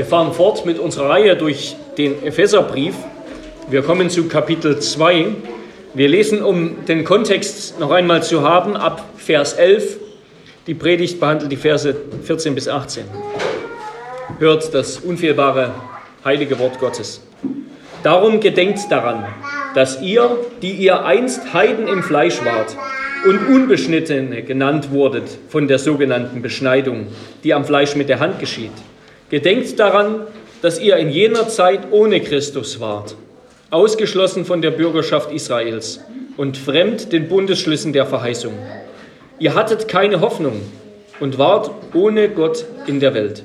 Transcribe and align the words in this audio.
Wir 0.00 0.06
fahren 0.06 0.32
fort 0.32 0.64
mit 0.64 0.78
unserer 0.78 1.10
Reihe 1.10 1.36
durch 1.36 1.76
den 1.98 2.24
Epheserbrief. 2.24 2.94
Wir 3.68 3.82
kommen 3.82 4.08
zu 4.08 4.28
Kapitel 4.28 4.80
2. 4.80 5.26
Wir 5.92 6.08
lesen, 6.08 6.42
um 6.42 6.86
den 6.86 7.04
Kontext 7.04 7.78
noch 7.78 7.90
einmal 7.90 8.22
zu 8.22 8.40
haben, 8.40 8.78
ab 8.78 9.04
Vers 9.18 9.52
11. 9.52 9.98
Die 10.66 10.72
Predigt 10.72 11.20
behandelt 11.20 11.52
die 11.52 11.58
Verse 11.58 11.94
14 12.22 12.54
bis 12.54 12.66
18. 12.66 13.04
Hört 14.38 14.72
das 14.72 15.00
unfehlbare, 15.00 15.74
heilige 16.24 16.58
Wort 16.58 16.78
Gottes. 16.78 17.20
Darum 18.02 18.40
gedenkt 18.40 18.78
daran, 18.88 19.26
dass 19.74 20.00
ihr, 20.00 20.30
die 20.62 20.72
ihr 20.72 21.04
einst 21.04 21.52
Heiden 21.52 21.88
im 21.88 22.02
Fleisch 22.02 22.42
wart 22.42 22.74
und 23.26 23.54
Unbeschnittene 23.54 24.44
genannt 24.44 24.92
wurdet 24.92 25.28
von 25.50 25.68
der 25.68 25.78
sogenannten 25.78 26.40
Beschneidung, 26.40 27.08
die 27.44 27.52
am 27.52 27.66
Fleisch 27.66 27.96
mit 27.96 28.08
der 28.08 28.18
Hand 28.18 28.38
geschieht, 28.38 28.72
Gedenkt 29.30 29.78
daran, 29.78 30.26
dass 30.60 30.80
ihr 30.80 30.96
in 30.96 31.08
jener 31.08 31.48
Zeit 31.48 31.92
ohne 31.92 32.20
Christus 32.20 32.80
wart, 32.80 33.14
ausgeschlossen 33.70 34.44
von 34.44 34.60
der 34.60 34.72
Bürgerschaft 34.72 35.30
Israels 35.30 36.00
und 36.36 36.56
fremd 36.56 37.12
den 37.12 37.28
Bundesschlüssen 37.28 37.92
der 37.92 38.06
Verheißung. 38.06 38.54
Ihr 39.38 39.54
hattet 39.54 39.86
keine 39.86 40.20
Hoffnung 40.20 40.60
und 41.20 41.38
wart 41.38 41.70
ohne 41.94 42.28
Gott 42.28 42.64
in 42.88 42.98
der 42.98 43.14
Welt. 43.14 43.44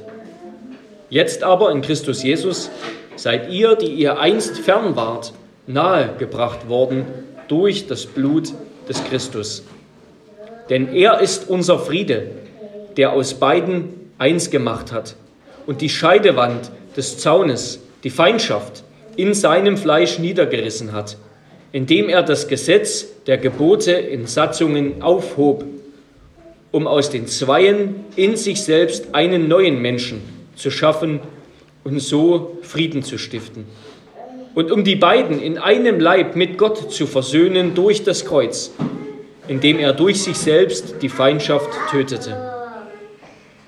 Jetzt 1.11 1.43
aber 1.43 1.71
in 1.71 1.81
Christus 1.81 2.23
Jesus 2.23 2.71
seid 3.15 3.51
ihr, 3.51 3.75
die 3.75 3.93
ihr 3.93 4.19
einst 4.19 4.57
fern 4.57 4.95
wart, 4.95 5.33
nahe 5.67 6.15
gebracht 6.17 6.67
worden 6.67 7.05
durch 7.47 7.85
das 7.85 8.07
Blut 8.07 8.53
des 8.89 9.03
Christus. 9.03 9.63
Denn 10.67 10.95
er 10.95 11.19
ist 11.19 11.47
unser 11.47 11.77
Friede, 11.77 12.31
der 12.97 13.13
aus 13.13 13.35
beiden 13.35 14.09
eins 14.17 14.49
gemacht 14.49 14.91
hat 14.91 15.15
und 15.65 15.81
die 15.81 15.89
Scheidewand 15.89 16.71
des 16.95 17.17
Zaunes, 17.17 17.81
die 18.03 18.09
Feindschaft, 18.09 18.83
in 19.15 19.33
seinem 19.33 19.77
Fleisch 19.77 20.19
niedergerissen 20.19 20.91
hat, 20.91 21.17
indem 21.71 22.09
er 22.09 22.23
das 22.23 22.47
Gesetz 22.47 23.07
der 23.27 23.37
Gebote 23.37 23.91
in 23.91 24.27
Satzungen 24.27 25.01
aufhob, 25.01 25.65
um 26.71 26.87
aus 26.87 27.09
den 27.09 27.27
Zweien 27.27 28.05
in 28.15 28.35
sich 28.35 28.61
selbst 28.61 29.13
einen 29.13 29.47
neuen 29.47 29.81
Menschen 29.81 30.21
zu 30.55 30.71
schaffen 30.71 31.21
und 31.83 31.99
so 31.99 32.57
Frieden 32.61 33.03
zu 33.03 33.17
stiften. 33.17 33.65
Und 34.55 34.71
um 34.71 34.83
die 34.83 34.95
beiden 34.95 35.41
in 35.41 35.57
einem 35.57 35.99
Leib 35.99 36.35
mit 36.35 36.57
Gott 36.57 36.91
zu 36.91 37.07
versöhnen 37.07 37.75
durch 37.75 38.03
das 38.03 38.25
Kreuz, 38.25 38.71
indem 39.47 39.79
er 39.79 39.93
durch 39.93 40.23
sich 40.23 40.37
selbst 40.37 40.95
die 41.01 41.09
Feindschaft 41.09 41.69
tötete. 41.91 42.54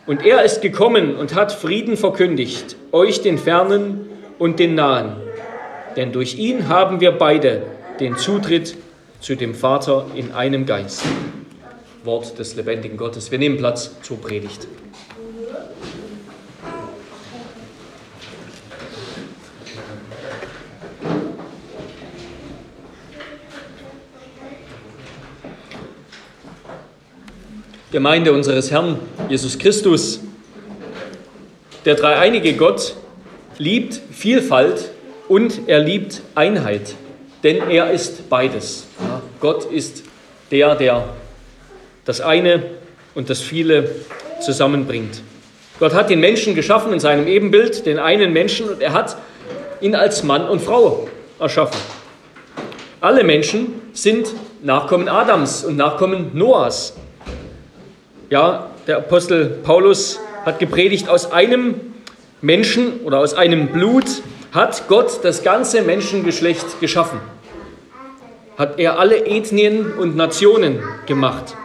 Und 0.08 0.26
er 0.26 0.44
ist 0.44 0.62
gekommen 0.62 1.18
und 1.18 1.36
hat 1.36 1.52
Frieden 1.52 1.98
verkündigt, 1.98 2.78
euch 2.94 3.22
den 3.22 3.38
Fernen 3.38 4.08
und 4.40 4.58
den 4.58 4.74
Nahen. 4.74 5.18
Denn 5.98 6.14
durch 6.14 6.38
ihn 6.38 6.70
haben 6.70 7.02
wir 7.02 7.12
beide 7.12 7.64
den 8.00 8.16
Zutritt 8.16 8.78
zu 9.20 9.36
dem 9.36 9.54
Vater 9.54 10.06
in 10.16 10.32
einem 10.32 10.66
Geist. 10.66 11.04
Wort 12.06 12.40
des 12.40 12.56
lebendigen 12.56 12.96
Gottes. 12.96 13.32
Wir 13.32 13.40
nehmen 13.40 13.58
Platz 13.58 14.02
zur 14.02 14.22
Predigt. 14.22 14.66
Gemeinde 27.98 28.32
unseres 28.32 28.70
Herrn 28.70 29.00
Jesus 29.28 29.58
Christus. 29.58 30.20
Der 31.84 31.96
dreieinige 31.96 32.54
Gott 32.54 32.94
liebt 33.58 34.00
Vielfalt 34.12 34.92
und 35.28 35.62
er 35.66 35.80
liebt 35.80 36.22
Einheit, 36.36 36.94
denn 37.44 37.72
er 37.72 37.90
ist 37.90 38.30
beides. 38.30 38.86
Ja, 39.00 39.24
Gott 39.40 39.66
ist 39.66 40.04
der, 40.52 40.76
der 40.76 41.06
das 42.06 42.22
eine 42.22 42.66
und 43.16 43.32
das 43.32 43.42
viele 43.42 43.90
zusammenbringt. 44.42 45.24
Gott 45.80 45.96
hat 45.96 46.12
den 46.12 46.20
Menschen 46.20 46.54
geschaffen 46.54 46.94
in 46.94 47.00
seinem 47.00 47.26
Ebenbild, 47.26 47.88
den 47.88 47.98
einen 47.98 48.32
Menschen, 48.32 48.70
und 48.70 48.80
er 48.80 48.94
hat 48.94 49.18
ihn 49.82 49.96
als 49.96 50.22
Mann 50.22 50.48
und 50.48 50.62
Frau 50.62 51.10
erschaffen. 51.40 51.82
Alle 53.02 53.24
Menschen 53.24 53.82
sind 53.94 54.28
Nachkommen 54.62 55.10
Adams 55.10 55.66
und 55.66 55.78
Nachkommen 55.78 56.30
Noahs. 56.36 56.94
Ja, 58.30 58.72
der 58.88 58.98
Apostel 58.98 59.46
Paulus 59.64 60.20
hat 60.46 60.60
gepredigt, 60.60 61.08
aus 61.08 61.32
einem 61.32 61.76
Menschen 62.42 63.00
oder 63.06 63.20
aus 63.20 63.34
einem 63.34 63.68
Blut 63.68 64.04
hat 64.52 64.90
Gott 64.90 65.20
das 65.24 65.44
ganze 65.44 65.82
Menschengeschlecht 65.82 66.82
geschaffen. 66.82 67.22
Hat 68.58 68.80
er 68.80 69.00
alle 69.00 69.26
Ethnien 69.28 69.94
und 69.94 70.18
Nationen 70.18 70.84
gemacht. 71.06 71.56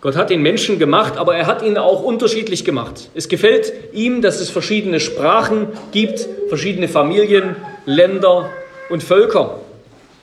Gott 0.00 0.16
hat 0.16 0.30
den 0.30 0.42
Menschen 0.42 0.80
gemacht, 0.80 1.16
aber 1.16 1.36
er 1.36 1.46
hat 1.46 1.62
ihn 1.62 1.78
auch 1.78 2.02
unterschiedlich 2.02 2.64
gemacht. 2.64 3.10
Es 3.14 3.28
gefällt 3.28 3.72
ihm, 3.92 4.20
dass 4.20 4.40
es 4.40 4.50
verschiedene 4.50 4.98
Sprachen 4.98 5.68
gibt, 5.92 6.26
verschiedene 6.48 6.88
Familien, 6.88 7.54
Länder 7.84 8.50
und 8.90 9.04
Völker, 9.04 9.60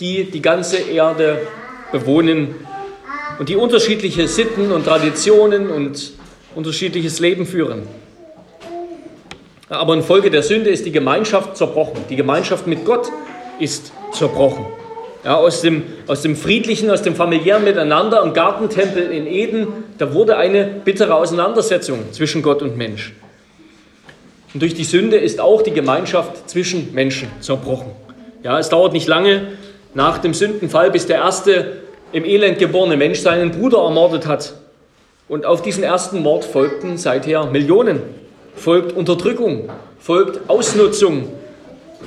die 0.02 0.26
die 0.26 0.42
ganze 0.42 0.80
Erde 0.80 1.40
bewohnen 1.94 2.56
und 3.40 3.50
die 3.50 3.56
unterschiedliche 3.56 4.28
Sitten 4.28 4.72
und 4.72 4.86
Traditionen 4.86 5.70
und 5.70 6.14
unterschiedliches 6.56 7.20
Leben 7.20 7.46
führen. 7.46 7.84
Aber 9.70 9.94
infolge 9.94 10.30
der 10.30 10.44
Sünde 10.44 10.70
ist 10.70 10.86
die 10.86 10.92
Gemeinschaft 10.92 11.58
zerbrochen. 11.58 12.04
Die 12.10 12.16
Gemeinschaft 12.16 12.68
mit 12.68 12.86
Gott 12.86 13.10
ist 13.60 13.92
zerbrochen. 14.12 14.66
Ja, 15.24 15.38
aus, 15.38 15.62
dem, 15.62 15.84
aus 16.06 16.22
dem 16.22 16.36
friedlichen, 16.36 16.92
aus 16.92 17.02
dem 17.02 17.16
familiären 17.16 17.64
Miteinander 17.64 18.22
im 18.24 18.34
Gartentempel 18.34 19.10
in 19.10 19.26
Eden, 19.26 19.68
da 19.98 20.14
wurde 20.14 20.36
eine 20.36 20.66
bittere 20.66 21.16
Auseinandersetzung 21.16 22.12
zwischen 22.12 22.42
Gott 22.42 22.62
und 22.62 22.78
Mensch. 22.78 23.14
Und 24.54 24.62
durch 24.62 24.74
die 24.74 24.84
Sünde 24.84 25.16
ist 25.16 25.40
auch 25.40 25.62
die 25.62 25.72
Gemeinschaft 25.72 26.50
zwischen 26.50 26.94
Menschen 26.94 27.30
zerbrochen. 27.40 27.92
Ja, 28.44 28.60
es 28.60 28.70
dauert 28.70 28.92
nicht 28.92 29.08
lange 29.08 29.54
nach 29.94 30.18
dem 30.18 30.34
Sündenfall, 30.34 30.92
bis 30.92 31.08
der 31.08 31.18
erste 31.18 31.78
im 32.14 32.26
Elend 32.26 32.60
geborene 32.60 32.96
Mensch 32.96 33.20
seinen 33.20 33.52
Bruder 33.52 33.80
ermordet 33.80 34.28
hat. 34.28 34.54
Und 35.28 35.46
auf 35.46 35.62
diesen 35.62 35.84
ersten 35.84 36.22
Mord 36.22 36.46
folgten 36.46 36.98
seither 36.98 37.48
Millionen. 37.48 38.02
Folgt 38.56 38.96
Unterdrückung, 38.96 39.70
folgt 40.00 40.48
Ausnutzung 40.48 41.30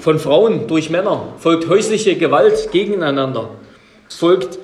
von 0.01 0.19
Frauen 0.19 0.69
durch 0.69 0.91
Männer, 0.91 1.35
folgt 1.39 1.69
häusliche 1.69 2.17
Gewalt 2.17 2.71
gegeneinander, 2.71 3.51
folgt 4.09 4.59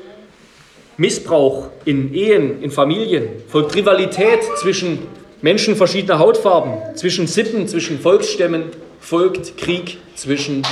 Missbrauch 0.97 1.69
in 1.85 2.15
Ehen, 2.15 2.63
in 2.63 2.71
Familien, 2.71 3.29
folgt 3.49 3.75
Rivalität 3.75 4.45
zwischen 4.61 5.01
Menschen 5.41 5.75
verschiedener 5.75 6.21
Hautfarben, 6.21 6.95
zwischen 6.95 7.27
Sippen, 7.27 7.67
zwischen 7.67 7.99
Volksstämmen, 7.99 8.65
folgt 9.01 9.57
Krieg 9.57 9.99
zwischen 10.15 10.63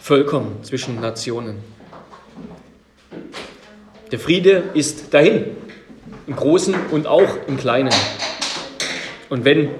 Völkern, 0.00 0.56
zwischen 0.62 1.00
Nationen. 1.00 1.75
Der 4.12 4.20
Friede 4.20 4.62
ist 4.74 5.12
dahin, 5.12 5.46
im 6.28 6.36
Großen 6.36 6.74
und 6.92 7.08
auch 7.08 7.28
im 7.48 7.56
Kleinen. 7.56 7.92
Und 9.28 9.44
wenn 9.44 9.70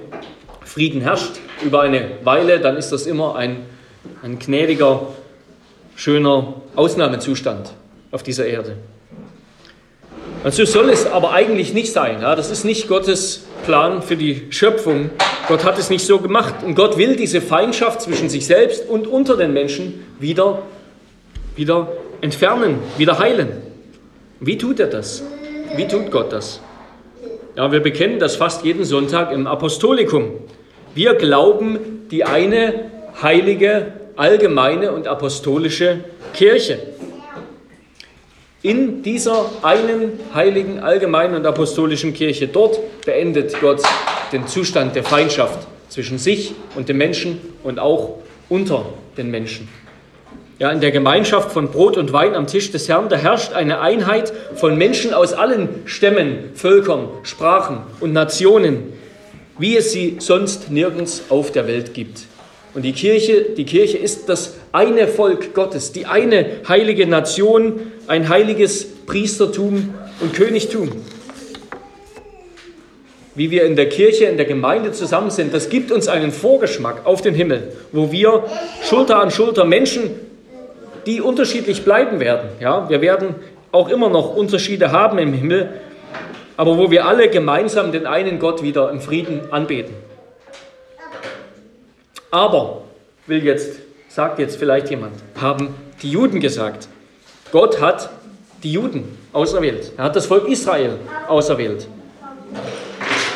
Frieden 0.65 0.99
herrscht 0.99 1.39
über 1.63 1.81
eine 1.81 2.11
Weile, 2.25 2.59
dann 2.59 2.75
ist 2.75 2.89
das 2.89 3.05
immer 3.05 3.37
ein, 3.37 3.65
ein 4.23 4.37
gnädiger, 4.37 5.07
schöner 5.95 6.55
Ausnahmezustand 6.75 7.71
auf 8.11 8.21
dieser 8.21 8.45
Erde. 8.45 8.75
Und 10.43 10.53
so 10.53 10.65
soll 10.65 10.89
es 10.89 11.05
aber 11.05 11.31
eigentlich 11.31 11.73
nicht 11.73 11.93
sein. 11.93 12.21
Ja? 12.21 12.35
Das 12.35 12.51
ist 12.51 12.65
nicht 12.65 12.89
Gottes 12.89 13.45
Plan 13.65 14.01
für 14.01 14.17
die 14.17 14.47
Schöpfung. 14.49 15.09
Gott 15.47 15.63
hat 15.63 15.79
es 15.79 15.89
nicht 15.89 16.05
so 16.05 16.19
gemacht. 16.19 16.55
Und 16.65 16.75
Gott 16.75 16.97
will 16.97 17.15
diese 17.15 17.39
Feindschaft 17.39 18.01
zwischen 18.01 18.27
sich 18.27 18.45
selbst 18.45 18.89
und 18.89 19.07
unter 19.07 19.37
den 19.37 19.53
Menschen 19.53 20.05
wieder, 20.19 20.63
wieder 21.55 21.87
entfernen, 22.19 22.79
wieder 22.97 23.19
heilen. 23.19 23.66
Wie 24.39 24.57
tut 24.57 24.79
er 24.79 24.87
das? 24.87 25.23
Wie 25.75 25.87
tut 25.87 26.11
Gott 26.11 26.31
das? 26.31 26.61
Ja, 27.55 27.71
wir 27.71 27.79
bekennen 27.79 28.19
das 28.19 28.35
fast 28.35 28.63
jeden 28.63 28.85
Sonntag 28.85 29.31
im 29.31 29.47
Apostolikum. 29.47 30.31
Wir 30.93 31.15
glauben 31.15 32.07
die 32.11 32.23
eine 32.23 32.91
heilige, 33.21 33.93
allgemeine 34.15 34.91
und 34.91 35.07
apostolische 35.07 36.01
Kirche. 36.33 36.77
In 38.61 39.01
dieser 39.01 39.45
einen 39.63 40.19
heiligen, 40.35 40.79
allgemeinen 40.79 41.35
und 41.35 41.45
apostolischen 41.45 42.13
Kirche, 42.13 42.47
dort 42.47 42.79
beendet 43.05 43.59
Gott 43.59 43.81
den 44.31 44.45
Zustand 44.45 44.95
der 44.95 45.03
Feindschaft 45.03 45.67
zwischen 45.89 46.19
sich 46.19 46.53
und 46.75 46.89
dem 46.89 46.97
Menschen 46.97 47.39
und 47.63 47.79
auch 47.79 48.19
unter 48.49 48.85
den 49.17 49.31
Menschen. 49.31 49.67
Ja, 50.59 50.71
in 50.71 50.81
der 50.81 50.89
Gemeinschaft 50.89 51.51
von 51.51 51.69
Brot 51.69 51.97
und 51.97 52.13
Wein 52.13 52.33
am 52.33 52.47
Tisch 52.47 52.71
des 52.71 52.89
Herrn, 52.89 53.09
da 53.09 53.15
herrscht 53.15 53.53
eine 53.53 53.79
Einheit 53.79 54.33
von 54.55 54.75
Menschen 54.75 55.13
aus 55.13 55.33
allen 55.33 55.69
Stämmen, 55.85 56.49
Völkern, 56.55 57.09
Sprachen 57.21 57.83
und 57.99 58.11
Nationen, 58.11 58.93
wie 59.59 59.77
es 59.77 59.91
sie 59.91 60.15
sonst 60.17 60.71
nirgends 60.71 61.25
auf 61.29 61.51
der 61.51 61.67
Welt 61.67 61.93
gibt. 61.93 62.21
Und 62.73 62.81
die 62.81 62.93
Kirche, 62.93 63.45
die 63.55 63.65
Kirche 63.65 63.99
ist 63.99 64.29
das 64.29 64.55
eine 64.71 65.07
Volk 65.07 65.53
Gottes, 65.53 65.91
die 65.91 66.07
eine 66.07 66.47
heilige 66.67 67.05
Nation, 67.05 67.91
ein 68.07 68.27
heiliges 68.27 68.87
Priestertum 69.05 69.93
und 70.21 70.33
Königtum. 70.33 70.89
Wie 73.35 73.51
wir 73.51 73.65
in 73.65 73.75
der 73.75 73.89
Kirche, 73.89 74.25
in 74.25 74.37
der 74.37 74.47
Gemeinde 74.47 74.91
zusammen 74.91 75.29
sind, 75.29 75.53
das 75.53 75.69
gibt 75.69 75.91
uns 75.91 76.07
einen 76.07 76.31
Vorgeschmack 76.31 77.05
auf 77.05 77.21
den 77.21 77.35
Himmel, 77.35 77.73
wo 77.91 78.11
wir 78.11 78.45
Schulter 78.83 79.19
an 79.19 79.29
Schulter 79.29 79.63
Menschen, 79.63 80.26
die 81.07 81.21
unterschiedlich 81.21 81.85
bleiben 81.85 82.19
werden. 82.19 82.49
Ja, 82.59 82.89
wir 82.89 83.01
werden 83.01 83.35
auch 83.71 83.87
immer 83.89 84.09
noch 84.09 84.35
Unterschiede 84.35 84.91
haben 84.91 85.17
im 85.17 85.33
Himmel, 85.33 85.69
aber 86.57 86.77
wo 86.77 86.91
wir 86.91 87.05
alle 87.05 87.29
gemeinsam 87.29 87.91
den 87.91 88.05
einen 88.05 88.39
Gott 88.39 88.61
wieder 88.61 88.91
im 88.91 88.99
Frieden 88.99 89.51
anbeten. 89.51 89.95
Aber, 92.29 92.81
will 93.25 93.43
jetzt, 93.43 93.79
sagt 94.09 94.37
jetzt 94.37 94.57
vielleicht 94.57 94.89
jemand, 94.89 95.13
haben 95.39 95.73
die 96.01 96.11
Juden 96.11 96.41
gesagt. 96.41 96.89
Gott 97.53 97.79
hat 97.79 98.09
die 98.63 98.73
Juden 98.73 99.17
auserwählt. 99.31 99.93
Er 99.95 100.05
hat 100.05 100.15
das 100.15 100.25
Volk 100.25 100.49
Israel 100.49 100.99
auserwählt. 101.29 101.87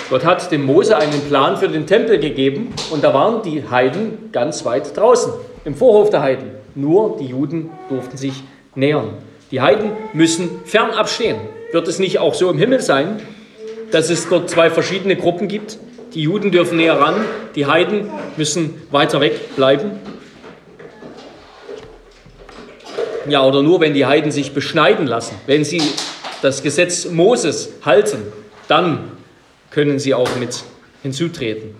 Gott 0.10 0.26
hat 0.26 0.52
dem 0.52 0.66
Mose 0.66 0.98
einen 0.98 1.22
Plan 1.30 1.56
für 1.56 1.70
den 1.70 1.88
Tempel 1.88 2.20
gegeben 2.20 2.74
und 2.90 3.02
da 3.02 3.14
waren 3.14 3.44
die 3.44 3.64
Heiden 3.70 4.30
ganz 4.34 4.66
weit 4.66 4.98
draußen, 4.98 5.32
im 5.64 5.74
Vorhof 5.74 6.10
der 6.10 6.22
Heiden. 6.22 6.61
Nur 6.76 7.18
die 7.18 7.28
Juden 7.28 7.70
durften 7.90 8.18
sich 8.18 8.34
nähern. 8.76 9.14
Die 9.52 9.62
Heiden 9.62 9.92
müssen 10.14 10.50
fernab 10.66 11.10
stehen. 11.10 11.38
Wird 11.72 11.88
es 11.88 12.00
nicht 12.00 12.20
auch 12.20 12.34
so 12.34 12.50
im 12.50 12.58
Himmel 12.58 12.82
sein, 12.82 13.22
dass 13.92 14.10
es 14.10 14.28
dort 14.30 14.50
zwei 14.50 14.70
verschiedene 14.70 15.16
Gruppen 15.16 15.48
gibt? 15.48 15.78
Die 16.14 16.22
Juden 16.22 16.52
dürfen 16.52 16.78
näher 16.78 17.00
ran, 17.00 17.16
die 17.56 17.66
Heiden 17.66 18.10
müssen 18.38 18.82
weiter 18.92 19.22
weg 19.22 19.56
bleiben. 19.56 19.92
Ja, 23.30 23.46
oder 23.46 23.62
nur 23.62 23.80
wenn 23.80 23.94
die 23.94 24.06
Heiden 24.06 24.32
sich 24.32 24.54
beschneiden 24.54 25.08
lassen, 25.08 25.36
wenn 25.46 25.64
sie 25.64 25.82
das 26.42 26.64
Gesetz 26.64 27.06
Moses 27.06 27.70
halten, 27.86 28.20
dann 28.68 29.12
können 29.70 30.00
sie 30.00 30.14
auch 30.14 30.36
mit 30.38 30.64
hinzutreten. 31.04 31.76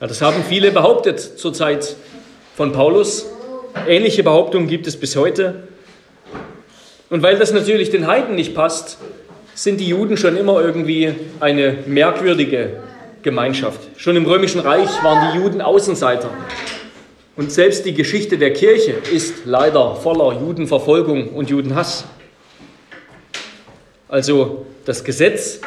Ja, 0.00 0.06
das 0.06 0.22
haben 0.22 0.42
viele 0.48 0.70
behauptet 0.70 1.20
zur 1.20 1.52
Zeit 1.52 1.96
von 2.56 2.72
Paulus. 2.72 3.26
Ähnliche 3.86 4.22
Behauptungen 4.22 4.68
gibt 4.68 4.86
es 4.86 4.96
bis 4.98 5.16
heute. 5.16 5.68
Und 7.10 7.22
weil 7.22 7.38
das 7.38 7.52
natürlich 7.52 7.90
den 7.90 8.06
Heiden 8.06 8.34
nicht 8.34 8.54
passt, 8.54 8.98
sind 9.54 9.80
die 9.80 9.88
Juden 9.88 10.16
schon 10.16 10.36
immer 10.36 10.60
irgendwie 10.60 11.14
eine 11.40 11.78
merkwürdige 11.86 12.80
Gemeinschaft. 13.22 13.80
Schon 13.96 14.16
im 14.16 14.26
Römischen 14.26 14.60
Reich 14.60 14.88
waren 15.02 15.32
die 15.32 15.38
Juden 15.38 15.60
Außenseiter. 15.60 16.30
Und 17.36 17.52
selbst 17.52 17.86
die 17.86 17.94
Geschichte 17.94 18.36
der 18.36 18.52
Kirche 18.52 18.94
ist 19.12 19.44
leider 19.44 19.96
voller 19.96 20.40
Judenverfolgung 20.40 21.28
und 21.30 21.50
Judenhass. 21.50 22.04
Also 24.08 24.66
das 24.84 25.04
Gesetz, 25.04 25.60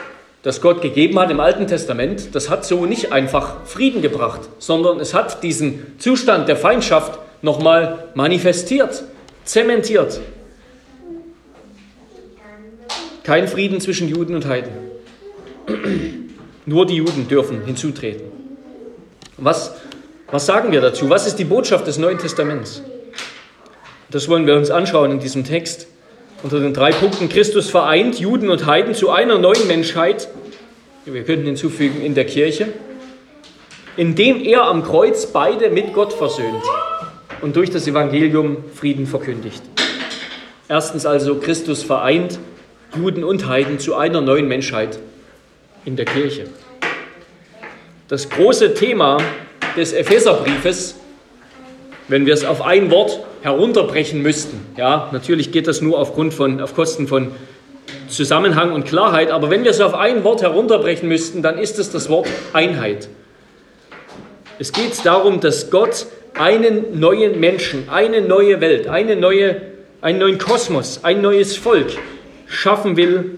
das 0.44 0.62
Gott 0.62 0.81
gegeben 0.81 1.19
hat 1.19 1.30
im 1.31 1.40
Alten 1.40 1.68
Testament, 1.68 2.34
das 2.34 2.50
hat 2.50 2.66
so 2.66 2.86
nicht 2.86 3.12
einfach 3.12 3.66
Frieden 3.66 4.02
gebracht, 4.02 4.42
sondern 4.60 5.00
es 5.00 5.14
hat 5.14 5.44
diesen 5.44 5.96
Zustand 6.00 6.48
der 6.50 6.57
Feindschaft 6.57 7.19
nochmal 7.42 8.10
manifestiert, 8.14 9.04
zementiert. 9.44 10.20
Kein 13.24 13.48
Frieden 13.48 13.80
zwischen 13.80 14.08
Juden 14.08 14.36
und 14.36 14.48
Heiden. 14.48 14.72
Nur 16.66 16.86
die 16.86 16.96
Juden 16.96 17.28
dürfen 17.28 17.64
hinzutreten. 17.66 18.24
Was, 19.38 19.76
was 20.30 20.46
sagen 20.46 20.72
wir 20.72 20.82
dazu? 20.82 21.10
Was 21.10 21.28
ist 21.28 21.38
die 21.38 21.46
Botschaft 21.46 21.88
des 21.88 21.98
Neuen 21.98 22.18
Testaments? 22.18 22.84
Das 24.10 24.28
wollen 24.28 24.46
wir 24.46 24.56
uns 24.56 24.70
anschauen 24.70 25.12
in 25.12 25.20
diesem 25.20 25.44
Text. 25.44 25.88
Unter 26.44 26.60
den 26.60 26.74
drei 26.74 26.92
Punkten 26.92 27.30
Christus 27.30 27.70
vereint 27.70 28.20
Juden 28.20 28.50
und 28.50 28.66
Heiden 28.66 28.96
zu 28.96 29.10
einer 29.12 29.38
neuen 29.38 29.68
Menschheit. 29.68 30.28
Wir 31.06 31.24
könnten 31.24 31.46
hinzufügen 31.46 32.02
in 32.02 32.16
der 32.16 32.26
Kirche, 32.26 32.70
indem 33.98 34.44
er 34.44 34.64
am 34.64 34.84
Kreuz 34.84 35.28
beide 35.28 35.70
mit 35.70 35.94
Gott 35.94 36.14
versöhnt 36.14 36.64
und 37.42 37.56
durch 37.56 37.70
das 37.70 37.88
Evangelium 37.88 38.58
Frieden 38.74 39.08
verkündigt. 39.08 39.62
Erstens 40.68 41.06
also 41.06 41.36
Christus 41.36 41.84
vereint 41.84 42.40
Juden 42.96 43.24
und 43.24 43.48
Heiden 43.48 43.80
zu 43.80 43.96
einer 43.96 44.22
neuen 44.22 44.48
Menschheit 44.48 45.00
in 45.86 45.96
der 45.96 46.06
Kirche. 46.06 46.46
Das 48.08 48.30
große 48.30 48.74
Thema 48.74 49.18
des 49.78 49.94
Epheserbriefes, 49.94 50.96
wenn 52.08 52.26
wir 52.26 52.34
es 52.34 52.44
auf 52.44 52.62
ein 52.62 52.92
Wort 52.92 53.20
herunterbrechen 53.42 54.22
müssten, 54.22 54.66
ja, 54.78 55.10
natürlich 55.12 55.52
geht 55.52 55.68
das 55.68 55.82
nur 55.82 55.98
aufgrund 55.98 56.34
von, 56.34 56.62
auf 56.62 56.76
Kosten 56.76 57.08
von 57.08 57.32
Zusammenhang 58.10 58.74
und 58.74 58.86
Klarheit, 58.86 59.32
aber 59.32 59.50
wenn 59.50 59.64
wir 59.64 59.72
es 59.72 59.80
auf 59.80 59.94
ein 59.94 60.24
Wort 60.24 60.42
herunterbrechen 60.42 61.08
müssten, 61.08 61.42
dann 61.42 61.58
ist 61.58 61.80
es 61.80 61.92
das 61.92 62.10
Wort 62.10 62.28
Einheit. 62.54 63.08
Es 64.60 64.74
geht 64.74 65.06
darum, 65.06 65.40
dass 65.40 65.72
Gott 65.72 66.06
einen 66.33 67.00
neuen 67.00 67.39
Menschen, 67.39 67.89
eine 67.89 68.22
neue 68.22 68.62
Welt, 68.62 68.88
eine 68.88 69.16
neue, 69.16 69.62
einen 70.01 70.19
neuen 70.19 70.38
Kosmos, 70.38 71.04
ein 71.04 71.22
neues 71.22 71.57
Volk 71.57 71.98
schaffen 72.48 72.98
will 72.98 73.38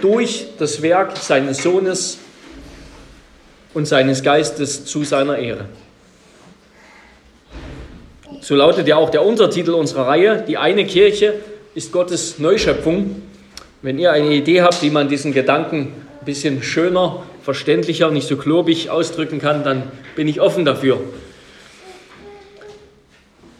durch 0.00 0.46
das 0.58 0.82
Werk 0.82 1.16
seines 1.16 1.62
Sohnes 1.62 2.18
und 3.72 3.86
seines 3.86 4.22
Geistes 4.22 4.84
zu 4.84 5.04
seiner 5.04 5.38
Ehre. 5.38 5.66
So 8.40 8.54
lautet 8.54 8.86
ja 8.86 8.96
auch 8.96 9.10
der 9.10 9.24
Untertitel 9.24 9.70
unserer 9.70 10.06
Reihe, 10.06 10.44
die 10.46 10.58
eine 10.58 10.84
Kirche 10.84 11.34
ist 11.74 11.92
Gottes 11.92 12.38
Neuschöpfung. 12.38 13.22
Wenn 13.80 13.98
ihr 13.98 14.12
eine 14.12 14.32
Idee 14.34 14.62
habt, 14.62 14.82
wie 14.82 14.90
man 14.90 15.08
diesen 15.08 15.32
Gedanken 15.32 15.92
ein 16.20 16.24
bisschen 16.24 16.62
schöner, 16.62 17.22
verständlicher, 17.42 18.10
nicht 18.10 18.28
so 18.28 18.36
klobig 18.36 18.90
ausdrücken 18.90 19.40
kann, 19.40 19.64
dann 19.64 19.84
bin 20.14 20.28
ich 20.28 20.40
offen 20.40 20.64
dafür. 20.64 21.00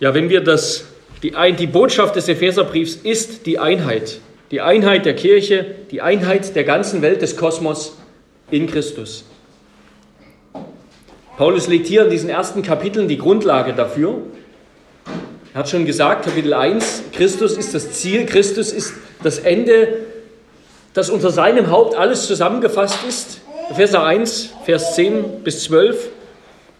Ja, 0.00 0.14
wenn 0.14 0.28
wir 0.28 0.42
das, 0.42 0.84
die, 1.22 1.34
die 1.58 1.66
Botschaft 1.66 2.16
des 2.16 2.28
Epheserbriefs 2.28 2.96
ist 2.96 3.46
die 3.46 3.58
Einheit 3.58 4.20
die 4.54 4.60
Einheit 4.60 5.04
der 5.04 5.16
Kirche, 5.16 5.66
die 5.90 6.00
Einheit 6.00 6.54
der 6.54 6.62
ganzen 6.62 7.02
Welt 7.02 7.22
des 7.22 7.36
Kosmos 7.36 7.96
in 8.52 8.68
Christus. 8.68 9.24
Paulus 11.36 11.66
legt 11.66 11.88
hier 11.88 12.04
in 12.04 12.10
diesen 12.10 12.30
ersten 12.30 12.62
Kapiteln 12.62 13.08
die 13.08 13.18
Grundlage 13.18 13.72
dafür. 13.72 14.18
Er 15.52 15.58
hat 15.58 15.68
schon 15.68 15.84
gesagt, 15.84 16.24
Kapitel 16.24 16.54
1, 16.54 17.02
Christus 17.12 17.56
ist 17.56 17.74
das 17.74 17.92
Ziel, 17.94 18.26
Christus 18.26 18.70
ist 18.70 18.94
das 19.24 19.40
Ende, 19.40 19.88
das 20.92 21.10
unter 21.10 21.30
seinem 21.30 21.70
Haupt 21.70 21.96
alles 21.96 22.28
zusammengefasst 22.28 23.00
ist. 23.08 23.40
Epheser 23.70 24.04
1, 24.04 24.50
Vers 24.64 24.94
10 24.94 25.42
bis 25.42 25.64
12. 25.64 26.10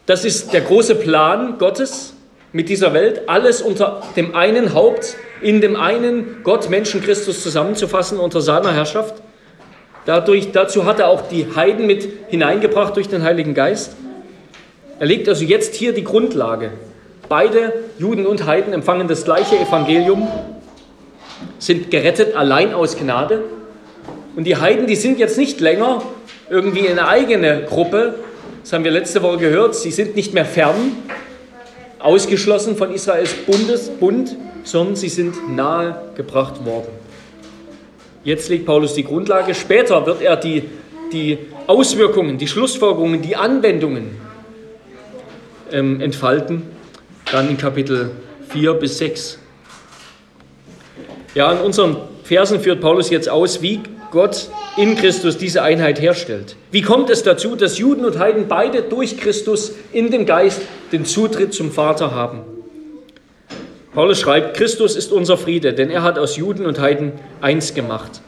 Das 0.06 0.24
ist 0.24 0.52
der 0.52 0.60
große 0.60 0.94
Plan 0.94 1.58
Gottes 1.58 2.13
mit 2.54 2.68
dieser 2.68 2.94
Welt, 2.94 3.22
alles 3.26 3.60
unter 3.60 4.00
dem 4.14 4.36
einen 4.36 4.74
Haupt, 4.74 5.16
in 5.42 5.60
dem 5.60 5.74
einen 5.74 6.36
Gott, 6.44 6.70
Menschen, 6.70 7.02
Christus 7.02 7.42
zusammenzufassen 7.42 8.18
unter 8.18 8.40
seiner 8.40 8.72
Herrschaft. 8.72 9.16
Dadurch, 10.06 10.52
dazu 10.52 10.84
hat 10.84 11.00
er 11.00 11.08
auch 11.08 11.28
die 11.28 11.48
Heiden 11.56 11.88
mit 11.88 12.08
hineingebracht 12.28 12.94
durch 12.94 13.08
den 13.08 13.24
Heiligen 13.24 13.54
Geist. 13.54 13.96
Er 15.00 15.06
legt 15.06 15.28
also 15.28 15.44
jetzt 15.44 15.74
hier 15.74 15.92
die 15.92 16.04
Grundlage. 16.04 16.70
Beide, 17.28 17.72
Juden 17.98 18.24
und 18.24 18.46
Heiden, 18.46 18.72
empfangen 18.72 19.08
das 19.08 19.24
gleiche 19.24 19.58
Evangelium, 19.58 20.28
sind 21.58 21.90
gerettet 21.90 22.36
allein 22.36 22.72
aus 22.72 22.96
Gnade. 22.96 23.42
Und 24.36 24.44
die 24.44 24.56
Heiden, 24.56 24.86
die 24.86 24.96
sind 24.96 25.18
jetzt 25.18 25.38
nicht 25.38 25.60
länger 25.60 26.02
irgendwie 26.48 26.88
eine 26.88 27.08
eigene 27.08 27.64
Gruppe. 27.64 28.14
Das 28.62 28.72
haben 28.72 28.84
wir 28.84 28.92
letzte 28.92 29.22
Woche 29.22 29.38
gehört. 29.38 29.74
Sie 29.74 29.90
sind 29.90 30.14
nicht 30.14 30.34
mehr 30.34 30.44
fern, 30.44 30.92
ausgeschlossen 32.04 32.76
von 32.76 32.92
Israels 32.92 33.32
Bundesbund, 33.46 34.36
sondern 34.62 34.94
sie 34.94 35.08
sind 35.08 35.56
nahe 35.56 36.02
gebracht 36.14 36.64
worden. 36.64 36.88
Jetzt 38.24 38.50
legt 38.50 38.66
Paulus 38.66 38.94
die 38.94 39.04
Grundlage. 39.04 39.54
Später 39.54 40.04
wird 40.04 40.20
er 40.20 40.36
die, 40.36 40.64
die 41.12 41.38
Auswirkungen, 41.66 42.36
die 42.36 42.46
Schlussfolgerungen, 42.46 43.22
die 43.22 43.36
Anwendungen 43.36 44.16
ähm, 45.72 46.00
entfalten. 46.00 46.62
Dann 47.32 47.48
in 47.48 47.56
Kapitel 47.56 48.10
4 48.50 48.74
bis 48.74 48.98
6. 48.98 49.38
Ja, 51.34 51.52
in 51.52 51.60
unseren 51.60 51.96
Versen 52.22 52.60
führt 52.60 52.82
Paulus 52.82 53.08
jetzt 53.08 53.30
aus, 53.30 53.62
wie 53.62 53.80
Gott 54.10 54.48
in 54.76 54.94
Christus 54.94 55.38
diese 55.38 55.62
Einheit 55.62 56.00
herstellt. 56.00 56.56
Wie 56.70 56.82
kommt 56.82 57.10
es 57.10 57.22
dazu, 57.22 57.56
dass 57.56 57.78
Juden 57.78 58.04
und 58.04 58.18
Heiden 58.18 58.46
beide 58.46 58.82
durch 58.82 59.16
Christus 59.16 59.72
in 59.92 60.10
dem 60.10 60.26
Geist 60.26 60.60
den 60.94 61.04
Zutritt 61.04 61.52
zum 61.52 61.72
Vater 61.72 62.12
haben? 62.12 62.40
Paulus 63.94 64.20
schreibt, 64.20 64.56
Christus 64.56 64.94
ist 64.94 65.12
unser 65.12 65.36
Friede, 65.36 65.72
denn 65.72 65.90
er 65.90 66.02
hat 66.02 66.18
aus 66.18 66.36
Juden 66.36 66.66
und 66.66 66.80
Heiden 66.80 67.12
eins 67.40 67.74
gemacht. 67.74 68.22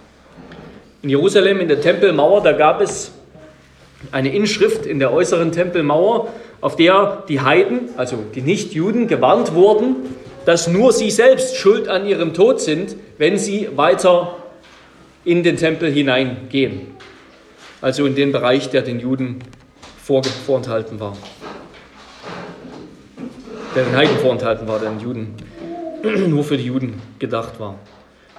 In 1.03 1.11
Jerusalem, 1.11 1.61
in 1.61 1.69
der 1.69 1.81
Tempelmauer, 1.81 2.43
da 2.43 2.53
gab 2.53 2.81
es 2.81 3.13
eine 4.11 4.35
Inschrift 4.35 4.85
in 4.85 4.99
der 4.99 5.13
äußeren 5.13 5.53
Tempelmauer, 5.53 6.29
auf 6.61 6.75
der 6.75 7.23
die 7.29 7.41
Heiden, 7.41 7.91
also 7.97 8.19
die 8.35 8.43
Nichtjuden, 8.43 9.07
gewarnt 9.07 9.55
wurden, 9.55 9.97
dass 10.45 10.67
nur 10.67 10.93
sie 10.93 11.11
selbst 11.11 11.57
schuld 11.57 11.89
an 11.89 12.07
ihrem 12.07 12.35
Tod 12.35 12.61
sind, 12.61 12.97
wenn 13.19 13.39
sie 13.39 13.69
weiter 13.77 14.37
in 15.25 15.45
den 15.45 15.57
Tempel 15.57 15.91
hineingehen. 15.91 16.89
Also 17.81 18.07
in 18.07 18.17
den 18.17 18.33
Bereich, 18.33 18.71
der 18.71 18.83
den 18.83 18.99
Juden 18.99 19.39
vorenthalten 20.03 20.99
war. 20.99 21.17
Der 23.77 23.85
den 23.85 23.95
Heiden 23.95 24.17
vorenthalten 24.17 24.67
war, 24.67 24.79
den 24.79 25.01
Juden 25.01 25.35
nur 26.29 26.45
für 26.45 26.57
die 26.57 26.65
Juden 26.65 27.03
gedacht 27.19 27.61
war. 27.61 27.75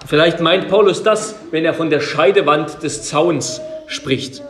Vielleicht 0.07 0.39
meint 0.39 0.67
Paulus 0.67 1.03
das, 1.03 1.35
wenn 1.51 1.63
er 1.63 1.75
von 1.75 1.91
der 1.91 1.99
Scheidewand 1.99 2.81
des 2.81 3.03
Zauns 3.03 3.61
spricht. 3.85 4.41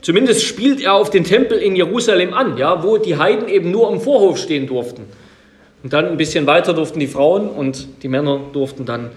Zumindest 0.00 0.44
spielt 0.44 0.80
er 0.80 0.94
auf 0.94 1.10
den 1.10 1.24
Tempel 1.24 1.58
in 1.58 1.74
Jerusalem 1.74 2.34
an, 2.34 2.56
ja, 2.56 2.84
wo 2.84 2.98
die 2.98 3.16
Heiden 3.16 3.48
eben 3.48 3.72
nur 3.72 3.90
im 3.92 4.00
Vorhof 4.00 4.38
stehen 4.38 4.68
durften. 4.68 5.06
Und 5.82 5.92
dann 5.92 6.06
ein 6.06 6.16
bisschen 6.16 6.46
weiter 6.46 6.72
durften 6.72 7.00
die 7.00 7.08
Frauen 7.08 7.48
und 7.48 7.88
die 8.04 8.08
Männer 8.08 8.40
durften 8.52 8.84
dann 8.84 9.10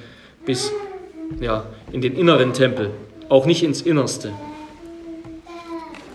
bis 0.43 0.71
ja, 1.39 1.65
in 1.91 2.01
den 2.01 2.15
inneren 2.15 2.53
Tempel, 2.53 2.89
auch 3.29 3.45
nicht 3.45 3.61
ins 3.63 3.83
Innerste. 3.83 4.31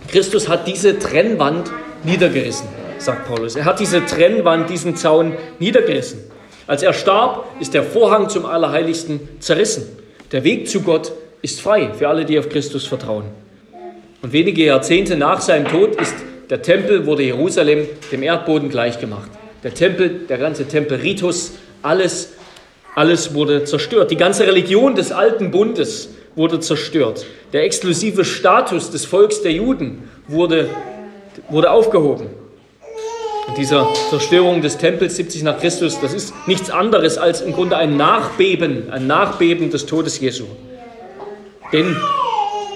Christus 0.09 0.49
hat 0.49 0.67
diese 0.67 0.99
Trennwand 0.99 1.71
niedergerissen, 2.03 2.67
sagt 3.05 3.27
Paulus. 3.27 3.55
Er 3.55 3.65
hat 3.65 3.79
diese 3.79 4.05
Trennwand, 4.05 4.69
diesen 4.69 4.95
Zaun 4.95 5.33
niedergerissen. 5.59 6.19
Als 6.67 6.83
er 6.83 6.93
starb, 6.93 7.45
ist 7.59 7.73
der 7.73 7.83
Vorhang 7.83 8.29
zum 8.29 8.45
Allerheiligsten 8.45 9.19
zerrissen. 9.39 9.85
Der 10.31 10.43
Weg 10.43 10.69
zu 10.69 10.81
Gott 10.81 11.11
ist 11.41 11.59
frei 11.59 11.91
für 11.93 12.07
alle, 12.07 12.25
die 12.25 12.39
auf 12.39 12.49
Christus 12.49 12.85
vertrauen. 12.85 13.25
Und 14.21 14.33
wenige 14.33 14.63
Jahrzehnte 14.63 15.17
nach 15.17 15.41
seinem 15.41 15.67
Tod 15.67 15.99
ist 15.99 16.13
der 16.49 16.61
Tempel, 16.61 17.05
wurde 17.05 17.23
Jerusalem 17.23 17.87
dem 18.11 18.23
Erdboden 18.23 18.69
gleichgemacht. 18.69 19.29
Der 19.63 19.73
Tempel, 19.73 20.21
der 20.29 20.37
ganze 20.37 20.67
Tempelritus, 20.67 21.53
alles, 21.81 22.33
alles 22.95 23.33
wurde 23.33 23.63
zerstört. 23.63 24.11
Die 24.11 24.17
ganze 24.17 24.45
Religion 24.45 24.95
des 24.95 25.11
alten 25.11 25.51
Bundes 25.51 26.09
wurde 26.35 26.59
zerstört. 26.59 27.25
Der 27.51 27.63
exklusive 27.63 28.23
Status 28.23 28.91
des 28.91 29.05
Volks 29.05 29.41
der 29.41 29.51
Juden 29.53 30.09
wurde, 30.27 30.69
wurde 31.49 31.71
aufgehoben. 31.71 32.40
Dieser 33.57 33.93
Zerstörung 34.09 34.61
des 34.61 34.77
Tempels 34.77 35.17
70 35.17 35.43
nach 35.43 35.59
Christus, 35.59 35.99
das 35.99 36.13
ist 36.13 36.33
nichts 36.47 36.69
anderes 36.69 37.17
als 37.17 37.41
im 37.41 37.53
Grunde 37.53 37.75
ein 37.77 37.97
Nachbeben, 37.97 38.89
ein 38.91 39.07
Nachbeben 39.07 39.69
des 39.71 39.85
Todes 39.85 40.19
Jesu. 40.19 40.45
Denn 41.73 41.97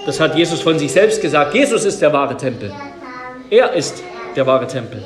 das 0.04 0.20
hat 0.20 0.36
Jesus 0.36 0.60
von 0.60 0.78
sich 0.78 0.92
selbst 0.92 1.22
gesagt. 1.22 1.54
Jesus 1.54 1.84
ist 1.84 2.00
der 2.02 2.12
wahre 2.12 2.36
Tempel. 2.36 2.72
Er 3.50 3.72
ist 3.72 4.02
der 4.36 4.46
wahre 4.46 4.66
Tempel. 4.66 5.02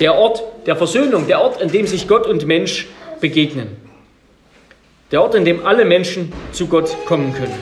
Der 0.00 0.14
Ort 0.14 0.42
der 0.66 0.76
Versöhnung, 0.76 1.26
der 1.26 1.40
Ort, 1.40 1.60
an 1.60 1.70
dem 1.70 1.86
sich 1.86 2.08
Gott 2.08 2.26
und 2.26 2.46
Mensch 2.46 2.88
begegnen. 3.20 3.76
Der 5.10 5.22
Ort, 5.22 5.36
an 5.36 5.44
dem 5.44 5.66
alle 5.66 5.84
Menschen 5.84 6.32
zu 6.52 6.66
Gott 6.66 6.96
kommen 7.06 7.34
können. 7.34 7.58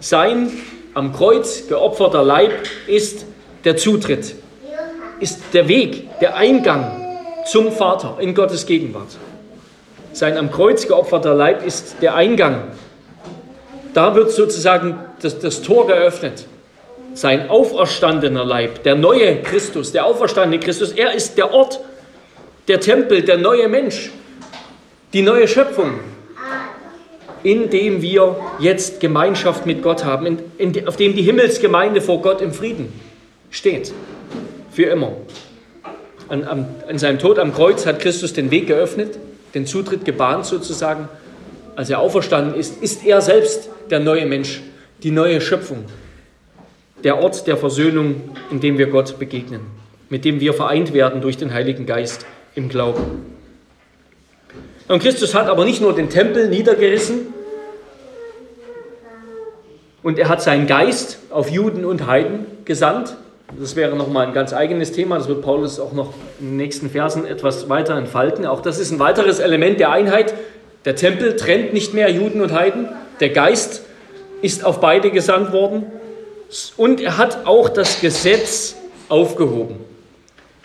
Sein 0.00 0.50
am 0.94 1.12
Kreuz 1.12 1.68
geopferter 1.68 2.24
Leib 2.24 2.52
ist 2.86 3.26
der 3.64 3.76
Zutritt, 3.76 4.34
ist 5.20 5.40
der 5.52 5.68
Weg, 5.68 6.18
der 6.20 6.36
Eingang 6.36 6.90
zum 7.46 7.70
Vater 7.72 8.16
in 8.20 8.34
Gottes 8.34 8.66
Gegenwart. 8.66 9.16
Sein 10.12 10.36
am 10.36 10.50
Kreuz 10.50 10.88
geopferter 10.88 11.34
Leib 11.34 11.64
ist 11.64 11.96
der 12.00 12.14
Eingang 12.14 12.62
da 13.94 14.14
wird 14.14 14.30
sozusagen 14.30 14.98
das, 15.22 15.38
das 15.38 15.62
Tor 15.62 15.86
geöffnet. 15.86 16.46
Sein 17.14 17.50
auferstandener 17.50 18.44
Leib, 18.44 18.84
der 18.84 18.94
neue 18.94 19.42
Christus, 19.42 19.92
der 19.92 20.06
auferstandene 20.06 20.62
Christus, 20.62 20.92
er 20.92 21.12
ist 21.12 21.36
der 21.36 21.52
Ort, 21.52 21.80
der 22.68 22.80
Tempel, 22.80 23.22
der 23.22 23.36
neue 23.36 23.68
Mensch, 23.68 24.10
die 25.12 25.22
neue 25.22 25.48
Schöpfung, 25.48 25.94
in 27.42 27.68
dem 27.68 28.00
wir 28.00 28.36
jetzt 28.60 29.00
Gemeinschaft 29.00 29.66
mit 29.66 29.82
Gott 29.82 30.04
haben, 30.04 30.26
in, 30.26 30.38
in, 30.58 30.86
auf 30.86 30.96
dem 30.96 31.16
die 31.16 31.22
Himmelsgemeinde 31.22 32.00
vor 32.00 32.22
Gott 32.22 32.40
im 32.40 32.52
Frieden 32.52 32.92
steht. 33.50 33.92
Für 34.70 34.84
immer. 34.84 35.12
An, 36.28 36.44
an, 36.44 36.66
an 36.88 36.98
seinem 36.98 37.18
Tod 37.18 37.38
am 37.38 37.52
Kreuz 37.52 37.86
hat 37.86 38.00
Christus 38.00 38.32
den 38.32 38.50
Weg 38.50 38.68
geöffnet, 38.68 39.18
den 39.54 39.66
Zutritt 39.66 40.04
gebahnt 40.04 40.46
sozusagen 40.46 41.08
als 41.80 41.88
er 41.88 42.00
auferstanden 42.00 42.54
ist, 42.54 42.82
ist 42.82 43.06
er 43.06 43.22
selbst 43.22 43.70
der 43.88 44.00
neue 44.00 44.26
Mensch, 44.26 44.60
die 45.02 45.10
neue 45.10 45.40
Schöpfung, 45.40 45.86
der 47.02 47.22
Ort 47.22 47.46
der 47.46 47.56
Versöhnung, 47.56 48.36
in 48.50 48.60
dem 48.60 48.76
wir 48.76 48.88
Gott 48.88 49.18
begegnen, 49.18 49.62
mit 50.10 50.26
dem 50.26 50.40
wir 50.40 50.52
vereint 50.52 50.92
werden 50.92 51.22
durch 51.22 51.38
den 51.38 51.54
Heiligen 51.54 51.86
Geist 51.86 52.26
im 52.54 52.68
Glauben. 52.68 53.24
Und 54.88 55.02
Christus 55.02 55.34
hat 55.34 55.46
aber 55.48 55.64
nicht 55.64 55.80
nur 55.80 55.94
den 55.94 56.10
Tempel 56.10 56.50
niedergerissen, 56.50 57.28
und 60.02 60.18
er 60.18 60.28
hat 60.28 60.42
seinen 60.42 60.66
Geist 60.66 61.18
auf 61.30 61.50
Juden 61.50 61.86
und 61.86 62.06
Heiden 62.06 62.46
gesandt. 62.64 63.16
Das 63.58 63.76
wäre 63.76 63.96
nochmal 63.96 64.26
ein 64.26 64.32
ganz 64.32 64.52
eigenes 64.52 64.92
Thema. 64.92 65.18
Das 65.18 65.28
wird 65.28 65.42
Paulus 65.42 65.80
auch 65.80 65.92
noch 65.92 66.14
in 66.38 66.46
den 66.46 66.56
nächsten 66.56 66.90
Versen 66.90 67.26
etwas 67.26 67.68
weiter 67.68 67.96
entfalten. 67.96 68.46
Auch 68.46 68.60
das 68.60 68.78
ist 68.78 68.90
ein 68.90 68.98
weiteres 68.98 69.38
Element 69.38 69.80
der 69.80 69.90
Einheit 69.90 70.34
der 70.84 70.96
Tempel 70.96 71.36
trennt 71.36 71.74
nicht 71.74 71.92
mehr 71.92 72.10
Juden 72.10 72.40
und 72.40 72.52
Heiden. 72.52 72.88
Der 73.20 73.28
Geist 73.30 73.82
ist 74.40 74.64
auf 74.64 74.80
beide 74.80 75.10
gesandt 75.10 75.52
worden. 75.52 75.84
Und 76.76 77.00
er 77.00 77.18
hat 77.18 77.46
auch 77.46 77.68
das 77.68 78.00
Gesetz 78.00 78.76
aufgehoben. 79.08 79.76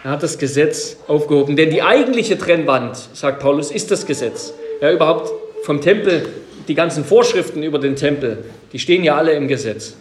Er 0.03 0.11
hat 0.11 0.23
das 0.23 0.37
Gesetz 0.37 0.97
aufgehoben. 1.07 1.55
Denn 1.57 1.69
die 1.69 1.81
eigentliche 1.81 2.37
Trennwand, 2.37 2.97
sagt 3.13 3.41
Paulus, 3.41 3.71
ist 3.71 3.91
das 3.91 4.05
Gesetz. 4.05 4.53
Ja, 4.81 4.91
überhaupt 4.91 5.31
vom 5.63 5.81
Tempel, 5.81 6.27
die 6.67 6.75
ganzen 6.75 7.03
Vorschriften 7.03 7.61
über 7.61 7.79
den 7.79 7.95
Tempel, 7.95 8.45
die 8.71 8.79
stehen 8.79 9.03
ja 9.03 9.17
alle 9.17 9.33
im 9.33 9.47
Gesetz. 9.47 9.95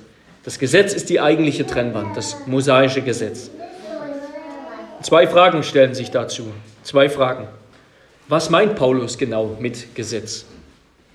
Das 0.45 0.59
Gesetz 0.59 0.93
ist 0.93 1.09
die 1.09 1.21
eigentliche 1.21 1.67
Trennwand, 1.67 2.17
das 2.17 2.37
mosaische 2.47 3.01
Gesetz. 3.01 3.51
Zwei 5.03 5.27
Fragen 5.27 5.63
stellen 5.63 5.95
sich 5.95 6.11
dazu. 6.11 6.53
Zwei 6.83 7.09
Fragen. 7.09 7.49
Was 8.29 8.51
meint 8.51 8.77
Paulus 8.77 9.17
genau 9.17 9.57
mit 9.59 9.95
Gesetz? 9.95 10.45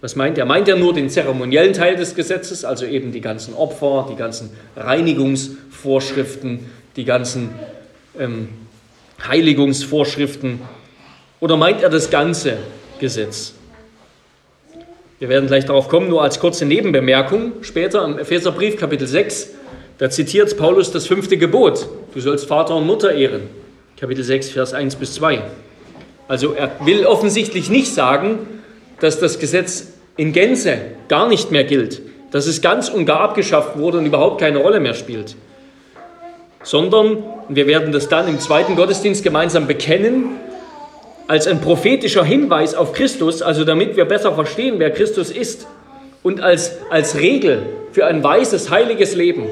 Was 0.02 0.16
meint 0.16 0.38
er? 0.38 0.46
Meint 0.46 0.68
er 0.68 0.78
nur 0.78 0.94
den 0.94 1.10
zeremoniellen 1.10 1.74
Teil 1.74 1.96
des 1.96 2.16
Gesetzes, 2.16 2.66
also 2.66 2.86
eben 2.86 3.12
die 3.12 3.22
ganzen 3.22 3.54
Opfer, 3.54 4.08
die 4.10 4.16
ganzen 4.16 4.50
Reinigungsvorschriften, 4.76 6.66
die 6.96 7.06
ganzen 7.06 7.52
ähm, 8.18 8.50
Heiligungsvorschriften? 9.28 10.62
Oder 11.40 11.56
meint 11.56 11.84
er 11.84 11.90
das 11.90 12.10
ganze 12.10 12.58
Gesetz? 13.00 13.54
Wir 15.20 15.28
werden 15.28 15.48
gleich 15.48 15.66
darauf 15.66 15.90
kommen, 15.90 16.08
nur 16.08 16.24
als 16.24 16.40
kurze 16.40 16.66
Nebenbemerkung. 16.66 17.52
Später 17.62 18.06
im 18.06 18.18
Epheserbrief 18.18 18.78
Kapitel 18.78 19.06
6, 19.06 19.50
da 19.98 20.10
zitiert 20.10 20.56
Paulus 20.56 20.94
das 20.94 21.08
fünfte 21.08 21.38
Gebot. 21.38 21.90
Du 22.14 22.22
sollst 22.22 22.46
Vater 22.48 22.78
und 22.78 22.88
Mutter 22.88 23.14
ehren. 23.14 23.42
Kapitel 24.00 24.24
6, 24.24 24.50
Vers 24.52 24.74
1 24.74 24.96
bis 24.96 25.16
2. 25.16 25.42
Also 26.30 26.54
er 26.54 26.72
will 26.86 27.06
offensichtlich 27.06 27.70
nicht 27.70 27.94
sagen, 27.94 28.40
dass 29.02 29.20
das 29.20 29.40
Gesetz 29.40 29.92
in 30.16 30.32
Gänze 30.32 30.78
gar 31.10 31.28
nicht 31.28 31.52
mehr 31.52 31.66
gilt, 31.66 32.02
dass 32.32 32.48
es 32.48 32.62
ganz 32.62 32.88
und 32.88 33.06
gar 33.06 33.20
abgeschafft 33.20 33.78
wurde 33.78 33.98
und 33.98 34.06
überhaupt 34.06 34.40
keine 34.40 34.60
Rolle 34.60 34.80
mehr 34.80 34.94
spielt, 34.94 35.36
sondern, 36.64 37.24
wir 37.50 37.68
werden 37.68 37.92
das 37.92 38.08
dann 38.08 38.28
im 38.30 38.40
zweiten 38.40 38.78
Gottesdienst 38.78 39.24
gemeinsam 39.24 39.68
bekennen, 39.68 40.38
als 41.30 41.46
ein 41.46 41.62
prophetischer 41.62 42.26
Hinweis 42.26 42.74
auf 42.74 42.92
Christus, 42.92 43.44
also 43.44 43.64
damit 43.64 43.96
wir 43.96 44.06
besser 44.06 44.34
verstehen, 44.34 44.80
wer 44.80 44.90
Christus 44.90 45.30
ist, 45.30 45.68
und 46.24 46.42
als, 46.42 46.80
als 46.90 47.20
Regel 47.20 47.68
für 47.92 48.08
ein 48.08 48.24
weißes, 48.24 48.72
heiliges 48.72 49.14
Leben, 49.14 49.46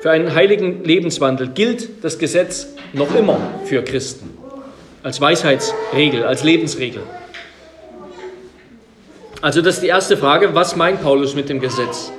für 0.00 0.12
einen 0.12 0.32
heiligen 0.36 0.84
Lebenswandel 0.84 1.48
gilt 1.48 2.04
das 2.04 2.20
Gesetz 2.20 2.68
noch 2.92 3.16
immer 3.16 3.40
für 3.64 3.82
Christen 3.82 4.38
als 5.02 5.20
Weisheitsregel, 5.20 6.22
als 6.24 6.44
Lebensregel. 6.44 7.02
Also 9.42 9.60
das 9.60 9.74
ist 9.76 9.82
die 9.82 9.88
erste 9.88 10.16
Frage, 10.16 10.54
was 10.54 10.76
meint 10.76 11.02
Paulus 11.02 11.34
mit 11.34 11.48
dem 11.48 11.58
Gesetz? 11.60 12.12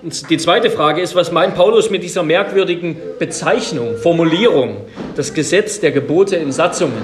Und 0.00 0.30
die 0.30 0.36
zweite 0.36 0.70
Frage 0.70 1.02
ist, 1.02 1.16
was 1.16 1.32
meint 1.32 1.56
Paulus 1.56 1.90
mit 1.90 2.04
dieser 2.04 2.22
merkwürdigen 2.22 2.96
Bezeichnung, 3.18 3.96
Formulierung, 3.96 4.76
das 5.16 5.34
Gesetz 5.34 5.80
der 5.80 5.90
Gebote 5.90 6.36
in 6.36 6.52
Satzungen? 6.52 7.02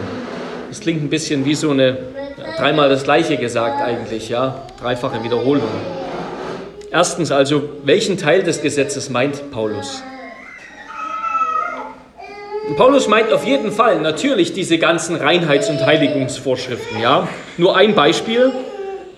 Das 0.74 0.80
klingt 0.80 1.04
ein 1.04 1.08
bisschen 1.08 1.44
wie 1.44 1.54
so 1.54 1.70
eine, 1.70 1.98
dreimal 2.56 2.88
das 2.88 3.04
gleiche 3.04 3.36
gesagt 3.36 3.80
eigentlich, 3.80 4.28
ja, 4.28 4.66
dreifache 4.80 5.22
Wiederholung. 5.22 5.68
Erstens 6.90 7.30
also, 7.30 7.62
welchen 7.84 8.18
Teil 8.18 8.42
des 8.42 8.60
Gesetzes 8.60 9.08
meint 9.08 9.52
Paulus? 9.52 10.02
Paulus 12.76 13.06
meint 13.06 13.32
auf 13.32 13.46
jeden 13.46 13.70
Fall 13.70 14.00
natürlich 14.00 14.52
diese 14.52 14.78
ganzen 14.78 15.14
Reinheits- 15.14 15.70
und 15.70 15.86
Heiligungsvorschriften. 15.86 17.00
Ja? 17.00 17.28
Nur 17.56 17.76
ein 17.76 17.94
Beispiel 17.94 18.50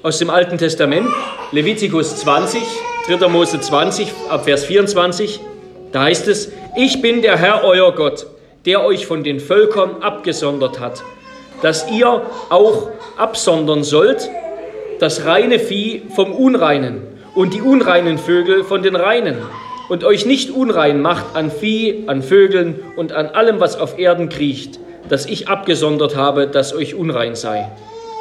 aus 0.02 0.18
dem 0.18 0.28
Alten 0.28 0.58
Testament, 0.58 1.08
Levitikus 1.52 2.16
20, 2.16 2.60
3. 3.08 3.28
Mose 3.28 3.58
20, 3.58 4.12
ab 4.28 4.44
Vers 4.44 4.66
24. 4.66 5.40
Da 5.90 6.02
heißt 6.02 6.28
es, 6.28 6.52
Ich 6.76 7.00
bin 7.00 7.22
der 7.22 7.38
Herr, 7.38 7.64
euer 7.64 7.94
Gott, 7.94 8.26
der 8.66 8.84
euch 8.84 9.06
von 9.06 9.24
den 9.24 9.40
Völkern 9.40 10.02
abgesondert 10.02 10.80
hat, 10.80 11.02
dass 11.62 11.90
ihr 11.90 12.22
auch 12.50 12.88
absondern 13.16 13.82
sollt 13.82 14.28
das 14.98 15.24
reine 15.26 15.58
Vieh 15.58 16.02
vom 16.14 16.32
Unreinen 16.32 17.02
und 17.34 17.52
die 17.52 17.60
unreinen 17.60 18.18
Vögel 18.18 18.64
von 18.64 18.82
den 18.82 18.96
reinen 18.96 19.36
und 19.88 20.04
euch 20.04 20.26
nicht 20.26 20.50
unrein 20.50 21.00
macht 21.00 21.36
an 21.36 21.50
Vieh, 21.50 22.04
an 22.06 22.22
Vögeln 22.22 22.80
und 22.96 23.12
an 23.12 23.26
allem, 23.26 23.60
was 23.60 23.78
auf 23.78 23.98
Erden 23.98 24.28
kriecht, 24.28 24.80
das 25.08 25.26
ich 25.26 25.48
abgesondert 25.48 26.16
habe, 26.16 26.46
dass 26.46 26.74
euch 26.74 26.94
unrein 26.94 27.34
sei. 27.34 27.70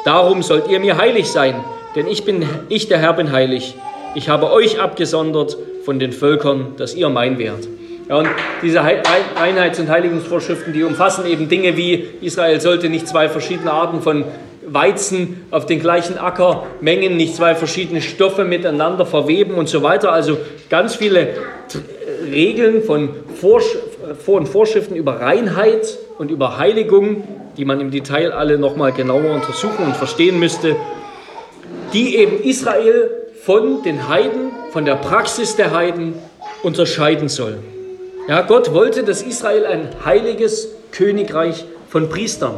Darum 0.04 0.42
sollt 0.42 0.68
ihr 0.68 0.78
mir 0.80 0.96
heilig 0.98 1.30
sein, 1.30 1.56
denn 1.96 2.06
ich 2.06 2.24
bin 2.24 2.46
ich 2.68 2.88
der 2.88 2.98
Herr 2.98 3.14
bin 3.14 3.32
heilig. 3.32 3.74
Ich 4.14 4.28
habe 4.28 4.50
euch 4.52 4.80
abgesondert 4.80 5.56
von 5.84 5.98
den 5.98 6.12
Völkern, 6.12 6.74
dass 6.76 6.94
ihr 6.94 7.08
mein 7.08 7.38
wärt. 7.38 7.66
Ja, 8.08 8.18
und 8.18 8.28
diese 8.62 8.82
Einheits- 8.82 9.80
und 9.80 9.88
Heiligungsvorschriften, 9.88 10.72
die 10.72 10.84
umfassen 10.84 11.26
eben 11.26 11.48
Dinge 11.48 11.76
wie 11.76 12.06
Israel 12.20 12.60
sollte 12.60 12.88
nicht 12.88 13.08
zwei 13.08 13.28
verschiedene 13.28 13.72
Arten 13.72 14.00
von 14.00 14.24
Weizen 14.64 15.44
auf 15.50 15.66
den 15.66 15.80
gleichen 15.80 16.18
Ackermengen, 16.18 17.16
nicht 17.16 17.34
zwei 17.34 17.54
verschiedene 17.54 18.00
Stoffe 18.02 18.44
miteinander 18.44 19.06
verweben 19.06 19.54
und 19.54 19.68
so 19.68 19.82
weiter. 19.82 20.12
Also 20.12 20.38
ganz 20.70 20.94
viele 20.94 21.28
Regeln 22.30 22.82
von 22.82 23.10
Vor- 23.40 23.60
und 24.38 24.48
Vorschriften 24.48 24.94
über 24.94 25.20
Reinheit 25.20 25.98
und 26.18 26.30
über 26.30 26.58
Heiligung, 26.58 27.24
die 27.56 27.64
man 27.64 27.80
im 27.80 27.90
Detail 27.90 28.32
alle 28.32 28.56
nochmal 28.58 28.92
genauer 28.92 29.32
untersuchen 29.34 29.84
und 29.84 29.96
verstehen 29.96 30.38
müsste, 30.38 30.76
die 31.92 32.16
eben 32.16 32.40
Israel 32.40 33.10
von 33.42 33.82
den 33.82 34.08
Heiden, 34.08 34.52
von 34.70 34.84
der 34.84 34.94
Praxis 34.96 35.56
der 35.56 35.72
Heiden 35.72 36.14
unterscheiden 36.62 37.28
soll. 37.28 37.58
Ja, 38.28 38.42
Gott 38.42 38.74
wollte, 38.74 39.04
dass 39.04 39.22
Israel 39.22 39.66
ein 39.66 39.88
heiliges 40.04 40.68
Königreich 40.90 41.64
von 41.88 42.08
Priestern 42.08 42.54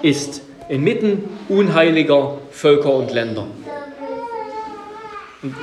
ist 0.00 0.40
inmitten 0.70 1.24
unheiliger 1.50 2.38
Völker 2.50 2.94
und 2.94 3.12
Länder. 3.12 3.46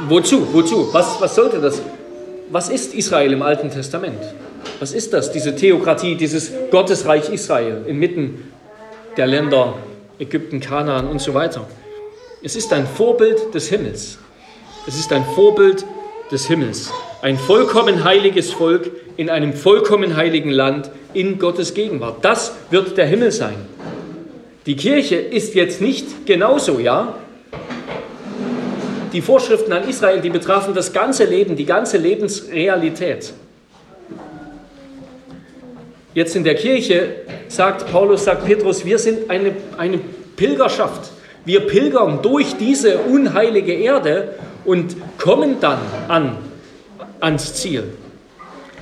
Wozu? 0.07 0.53
Wozu? 0.53 0.93
Was, 0.93 1.19
was 1.19 1.33
sollte 1.33 1.59
das? 1.59 1.81
Was 2.51 2.69
ist 2.69 2.93
Israel 2.93 3.33
im 3.33 3.41
Alten 3.41 3.71
Testament? 3.71 4.21
Was 4.79 4.91
ist 4.91 5.13
das, 5.13 5.31
diese 5.31 5.55
Theokratie, 5.55 6.15
dieses 6.15 6.51
Gottesreich 6.69 7.29
Israel 7.29 7.85
inmitten 7.87 8.51
der 9.17 9.25
Länder 9.25 9.75
Ägypten, 10.19 10.59
Kanaan 10.59 11.07
und 11.07 11.21
so 11.21 11.33
weiter? 11.33 11.67
Es 12.43 12.55
ist 12.55 12.71
ein 12.71 12.85
Vorbild 12.85 13.53
des 13.55 13.69
Himmels. 13.69 14.19
Es 14.85 14.99
ist 14.99 15.11
ein 15.11 15.25
Vorbild 15.33 15.85
des 16.31 16.45
Himmels. 16.45 16.91
Ein 17.21 17.37
vollkommen 17.37 18.05
heiliges 18.05 18.53
Volk 18.53 18.91
in 19.17 19.29
einem 19.29 19.51
vollkommen 19.51 20.15
heiligen 20.15 20.51
Land 20.51 20.89
in 21.13 21.37
Gottes 21.37 21.73
Gegenwart. 21.73 22.23
Das 22.23 22.53
wird 22.69 22.97
der 22.97 23.07
Himmel 23.07 23.31
sein. 23.31 23.55
Die 24.65 24.77
Kirche 24.77 25.17
ist 25.17 25.53
jetzt 25.53 25.81
nicht 25.81 26.25
genauso, 26.25 26.79
ja? 26.79 27.15
Die 29.11 29.21
Vorschriften 29.21 29.73
an 29.73 29.89
Israel, 29.89 30.21
die 30.21 30.29
betrafen 30.29 30.73
das 30.73 30.93
ganze 30.93 31.25
Leben, 31.25 31.57
die 31.57 31.65
ganze 31.65 31.97
Lebensrealität. 31.97 33.33
Jetzt 36.13 36.37
in 36.37 36.45
der 36.45 36.55
Kirche 36.55 37.15
sagt 37.49 37.91
Paulus, 37.91 38.23
sagt 38.23 38.45
Petrus, 38.45 38.85
wir 38.85 38.97
sind 38.97 39.29
eine, 39.29 39.51
eine 39.77 39.99
Pilgerschaft. 40.37 41.11
Wir 41.43 41.61
pilgern 41.67 42.21
durch 42.21 42.55
diese 42.55 42.99
unheilige 42.99 43.73
Erde 43.73 44.35
und 44.63 44.95
kommen 45.17 45.57
dann 45.59 45.79
an, 46.07 46.37
ans 47.21 47.53
Ziel. 47.55 47.83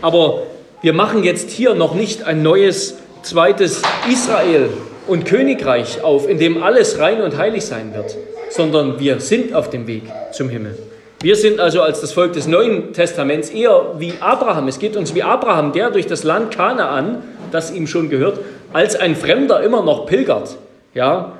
Aber 0.01 0.43
wir 0.81 0.93
machen 0.93 1.23
jetzt 1.23 1.49
hier 1.49 1.73
noch 1.73 1.95
nicht 1.95 2.23
ein 2.23 2.43
neues 2.43 2.97
zweites 3.23 3.81
Israel, 4.11 4.69
und 5.07 5.25
Königreich 5.25 6.03
auf, 6.03 6.27
in 6.27 6.37
dem 6.37 6.61
alles 6.61 6.99
rein 6.99 7.21
und 7.21 7.37
heilig 7.37 7.65
sein 7.65 7.93
wird, 7.93 8.15
sondern 8.49 8.99
wir 8.99 9.19
sind 9.19 9.53
auf 9.53 9.69
dem 9.69 9.87
Weg 9.87 10.03
zum 10.31 10.49
Himmel. 10.49 10.77
Wir 11.21 11.35
sind 11.35 11.59
also 11.59 11.81
als 11.81 12.01
das 12.01 12.11
Volk 12.11 12.33
des 12.33 12.45
Neuen 12.45 12.93
Testaments 12.93 13.49
eher 13.49 13.95
wie 13.97 14.13
Abraham. 14.19 14.67
Es 14.67 14.77
geht 14.77 14.95
uns 14.95 15.15
wie 15.15 15.23
Abraham, 15.23 15.71
der 15.71 15.89
durch 15.89 16.05
das 16.05 16.23
Land 16.23 16.55
Kanaan, 16.55 17.23
das 17.51 17.71
ihm 17.71 17.87
schon 17.87 18.09
gehört, 18.09 18.39
als 18.71 18.95
ein 18.95 19.15
Fremder 19.15 19.63
immer 19.63 19.81
noch 19.81 20.05
pilgert. 20.05 20.57
Ja, 20.93 21.33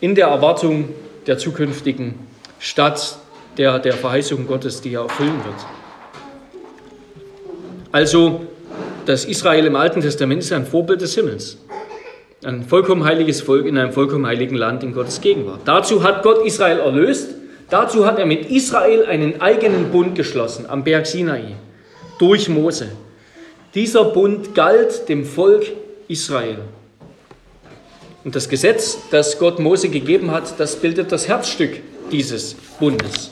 in 0.00 0.14
der 0.14 0.26
Erwartung 0.26 0.90
der 1.26 1.38
zukünftigen 1.38 2.14
Stadt 2.58 3.16
der, 3.56 3.78
der 3.78 3.94
Verheißung 3.94 4.46
Gottes, 4.46 4.80
die 4.80 4.94
er 4.94 5.02
erfüllen 5.02 5.40
wird. 5.44 5.54
Also, 7.92 8.42
das 9.06 9.24
Israel 9.24 9.66
im 9.66 9.76
Alten 9.76 10.00
Testament 10.00 10.42
ist 10.42 10.52
ein 10.52 10.66
Vorbild 10.66 11.00
des 11.00 11.14
Himmels. 11.14 11.58
Ein 12.44 12.64
vollkommen 12.64 13.04
heiliges 13.04 13.40
Volk 13.40 13.66
in 13.66 13.78
einem 13.78 13.92
vollkommen 13.92 14.26
heiligen 14.26 14.56
Land 14.56 14.82
in 14.82 14.92
Gottes 14.92 15.20
Gegenwart. 15.20 15.60
Dazu 15.64 16.02
hat 16.02 16.22
Gott 16.22 16.44
Israel 16.44 16.80
erlöst. 16.80 17.30
Dazu 17.70 18.06
hat 18.06 18.18
er 18.18 18.26
mit 18.26 18.50
Israel 18.50 19.06
einen 19.06 19.40
eigenen 19.40 19.90
Bund 19.90 20.14
geschlossen 20.14 20.66
am 20.68 20.84
Berg 20.84 21.06
Sinai 21.06 21.56
durch 22.18 22.48
Mose. 22.48 22.88
Dieser 23.74 24.04
Bund 24.04 24.54
galt 24.54 25.08
dem 25.08 25.24
Volk 25.24 25.64
Israel. 26.08 26.58
Und 28.24 28.34
das 28.34 28.48
Gesetz, 28.48 28.98
das 29.10 29.38
Gott 29.38 29.58
Mose 29.58 29.88
gegeben 29.88 30.30
hat, 30.30 30.58
das 30.58 30.76
bildet 30.76 31.12
das 31.12 31.28
Herzstück 31.28 31.80
dieses 32.10 32.54
Bundes. 32.78 33.30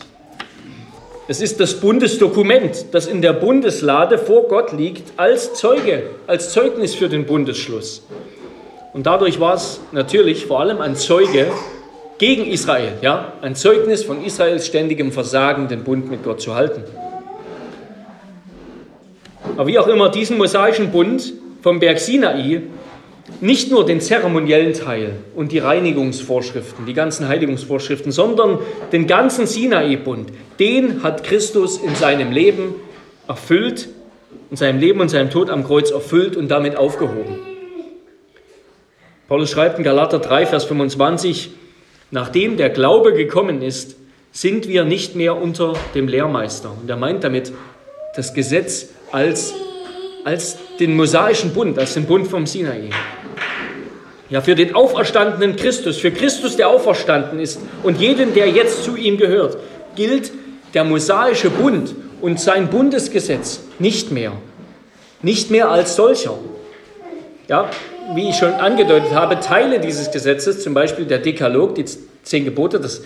Es 1.27 1.41
ist 1.41 1.59
das 1.59 1.81
Bundesdokument, 1.81 2.87
das 2.93 3.07
in 3.07 3.23
der 3.23 3.33
Bundeslade 3.33 4.19
vor 4.19 4.43
Gott 4.49 4.73
liegt, 4.73 5.19
als 5.19 5.55
Zeuge, 5.55 6.03
als 6.27 6.53
Zeugnis 6.53 6.95
für 6.95 7.09
den 7.09 7.25
Bundesschluss. 7.25 8.03
Und 8.93 9.07
dadurch 9.07 9.41
war 9.41 9.55
es 9.55 9.81
natürlich 9.93 10.45
vor 10.45 10.61
allem 10.61 10.83
ein 10.83 10.97
Zeuge 10.97 11.47
gegen 12.19 12.45
Israel, 12.45 12.93
ja, 13.01 13.33
ein 13.41 13.55
Zeugnis 13.55 14.05
von 14.05 14.23
Israels 14.23 14.67
ständigem 14.67 15.13
Versagen, 15.13 15.67
den 15.67 15.83
Bund 15.83 16.11
mit 16.11 16.23
Gott 16.23 16.43
zu 16.43 16.55
halten. 16.55 16.85
Aber 19.57 19.67
wie 19.67 19.79
auch 19.79 19.89
immer, 19.89 20.11
diesen 20.11 20.37
mosaischen 20.37 20.93
Bund 20.93 21.33
vom 21.63 21.81
Berg 21.81 22.01
Sinai, 22.01 22.63
nicht 23.41 23.71
nur 23.71 23.87
den 23.87 24.01
zeremoniellen 24.01 24.75
Teil 24.75 25.17
und 25.35 25.53
die 25.53 25.59
Reinigungsvorschriften, 25.59 26.87
die 26.87 26.95
ganzen 26.95 27.29
Heiligungsvorschriften, 27.29 28.13
sondern 28.13 28.59
den 28.93 29.07
ganzen 29.07 29.47
Sinai-Bund, 29.47 30.31
den 30.59 31.03
hat 31.03 31.25
Christus 31.25 31.79
in 31.79 31.95
seinem 31.95 32.33
Leben 32.33 32.75
erfüllt, 33.27 33.89
in 34.51 34.57
seinem 34.57 34.79
Leben 34.79 35.01
und 35.01 35.09
seinem 35.09 35.31
Tod 35.31 35.51
am 35.51 35.65
Kreuz 35.65 35.91
erfüllt 35.91 36.37
und 36.37 36.49
damit 36.49 36.77
aufgehoben. 36.77 37.39
Paulus 39.27 39.51
schreibt 39.51 39.79
in 39.79 39.85
Galater 39.85 40.19
3, 40.19 40.47
Vers 40.47 40.65
25, 40.65 41.51
nachdem 42.11 42.59
der 42.59 42.69
Glaube 42.69 43.15
gekommen 43.15 43.63
ist, 43.63 43.97
sind 44.33 44.69
wir 44.69 44.85
nicht 44.85 45.15
mehr 45.15 45.41
unter 45.41 45.75
dem 45.95 46.09
Lehrmeister. 46.09 46.73
Und 46.81 46.91
er 46.91 46.97
meint 46.97 47.25
damit 47.25 47.53
das 48.17 48.35
Gesetz 48.35 48.91
als, 49.13 49.55
als 50.25 50.57
den 50.81 50.97
mosaischen 50.97 51.53
Bund, 51.53 51.79
als 51.79 51.95
den 51.95 52.07
Bund 52.07 52.27
vom 52.27 52.47
Sinai. 52.47 52.91
Ja, 54.31 54.41
für 54.41 54.55
den 54.55 54.75
auferstandenen 54.75 55.55
Christus, 55.55 55.99
für 55.99 56.11
Christus, 56.11 56.57
der 56.57 56.69
auferstanden 56.69 57.39
ist 57.39 57.61
und 57.83 58.01
jeden, 58.01 58.35
der 58.35 58.49
jetzt 58.49 58.83
zu 58.85 58.97
ihm 58.97 59.19
gehört, 59.19 59.59
gilt 59.95 60.33
der 60.73 60.85
mosaische 60.85 61.51
Bund 61.51 61.95
und 62.21 62.41
sein 62.41 62.69
Bundesgesetz 62.69 63.61
nicht 63.79 64.11
mehr. 64.11 64.33
Nicht 65.23 65.51
mehr 65.51 65.71
als 65.71 65.95
solcher. 65.95 66.39
Ja, 67.49 67.71
wie 68.15 68.31
ich 68.31 68.37
schon 68.37 68.53
angedeutet 68.53 69.13
habe, 69.13 69.41
Teile 69.41 69.79
dieses 69.79 70.11
Gesetzes, 70.11 70.63
zum 70.63 70.75
Beispiel 70.75 71.05
der 71.05 71.19
Dekalog, 71.19 71.75
die 71.75 71.85
zehn 72.23 72.45
Gebote, 72.45 72.81
das 72.81 73.03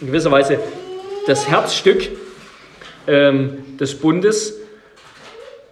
in 0.00 0.08
gewisser 0.08 0.30
Weise 0.30 0.58
das 1.26 1.48
Herzstück 1.48 2.08
ähm, 3.06 3.76
des 3.78 3.94
Bundes, 3.94 4.54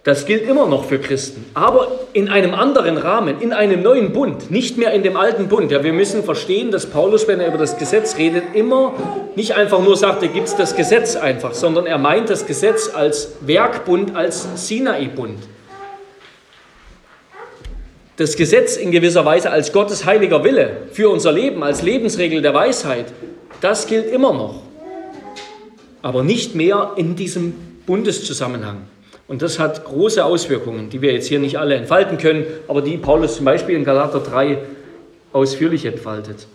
das 0.03 0.25
gilt 0.25 0.47
immer 0.47 0.67
noch 0.67 0.85
für 0.85 0.97
Christen, 0.97 1.45
aber 1.53 1.87
in 2.13 2.29
einem 2.29 2.55
anderen 2.55 2.97
Rahmen, 2.97 3.39
in 3.39 3.53
einem 3.53 3.83
neuen 3.83 4.13
Bund, 4.13 4.49
nicht 4.49 4.77
mehr 4.77 4.93
in 4.93 5.03
dem 5.03 5.15
alten 5.15 5.47
Bund. 5.47 5.71
Ja, 5.71 5.83
wir 5.83 5.93
müssen 5.93 6.23
verstehen, 6.23 6.71
dass 6.71 6.87
Paulus, 6.87 7.27
wenn 7.27 7.39
er 7.39 7.47
über 7.47 7.59
das 7.59 7.77
Gesetz 7.77 8.17
redet, 8.17 8.55
immer 8.55 8.93
nicht 9.35 9.53
einfach 9.53 9.79
nur 9.81 9.95
sagt, 9.95 10.23
da 10.23 10.27
gibt 10.27 10.47
es 10.47 10.55
das 10.55 10.75
Gesetz 10.75 11.15
einfach, 11.15 11.53
sondern 11.53 11.85
er 11.85 11.99
meint 11.99 12.31
das 12.31 12.47
Gesetz 12.47 12.89
als 12.93 13.33
Werkbund, 13.41 14.15
als 14.15 14.47
Sinai-Bund 14.67 15.37
das 18.21 18.35
Gesetz 18.35 18.77
in 18.77 18.91
gewisser 18.91 19.25
Weise 19.25 19.49
als 19.49 19.71
Gottes 19.71 20.05
heiliger 20.05 20.43
Wille 20.43 20.87
für 20.91 21.09
unser 21.09 21.31
Leben, 21.31 21.63
als 21.63 21.81
Lebensregel 21.81 22.41
der 22.41 22.53
Weisheit, 22.53 23.07
das 23.61 23.87
gilt 23.87 24.11
immer 24.11 24.31
noch. 24.31 24.61
Aber 26.03 26.23
nicht 26.23 26.55
mehr 26.55 26.91
in 26.97 27.15
diesem 27.15 27.53
Bundeszusammenhang. 27.85 28.83
Und 29.31 29.41
das 29.41 29.59
hat 29.59 29.85
große 29.85 30.25
Auswirkungen, 30.25 30.89
die 30.89 31.01
wir 31.01 31.13
jetzt 31.13 31.27
hier 31.27 31.39
nicht 31.39 31.57
alle 31.57 31.75
entfalten 31.75 32.17
können, 32.17 32.43
aber 32.67 32.81
die 32.81 32.97
Paulus 32.97 33.37
zum 33.37 33.45
Beispiel 33.45 33.77
in 33.77 33.85
Galater 33.85 34.19
3 34.19 34.57
ausführlich 35.31 35.85
entfaltet. 35.85 36.47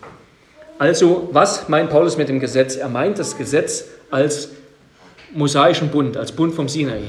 Also, 0.77 1.27
was 1.31 1.69
meint 1.69 1.89
Paulus 1.89 2.17
mit 2.17 2.29
dem 2.29 2.39
Gesetz? 2.39 2.75
Er 2.75 2.87
meint 2.87 3.17
das 3.17 3.35
Gesetz 3.35 3.85
als 4.11 4.49
mosaischen 5.33 5.89
Bund, 5.89 6.17
als 6.17 6.31
Bund 6.31 6.53
vom 6.53 6.69
Sinai. 6.69 7.01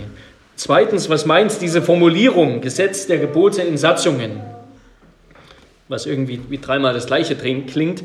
Zweitens, 0.56 1.10
was 1.10 1.26
meint 1.26 1.60
diese 1.60 1.82
Formulierung 1.82 2.62
Gesetz 2.62 3.06
der 3.06 3.18
Gebote 3.18 3.60
in 3.60 3.76
Satzungen? 3.76 4.40
Was 5.88 6.06
irgendwie 6.06 6.40
wie 6.48 6.56
dreimal 6.56 6.94
das 6.94 7.04
gleiche 7.04 7.36
klingt. 7.36 8.04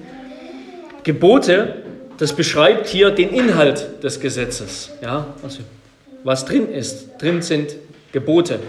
Gebote, 1.06 1.76
das 2.18 2.34
beschreibt 2.34 2.88
hier 2.88 3.12
den 3.12 3.30
Inhalt 3.30 4.04
des 4.04 4.20
Gesetzes. 4.20 4.90
Ja, 5.02 5.28
also 5.42 5.60
was 6.24 6.46
drin 6.46 6.72
ist. 6.72 7.10
Drin 7.20 7.42
sind 7.42 7.76
Gebote. 8.12 8.60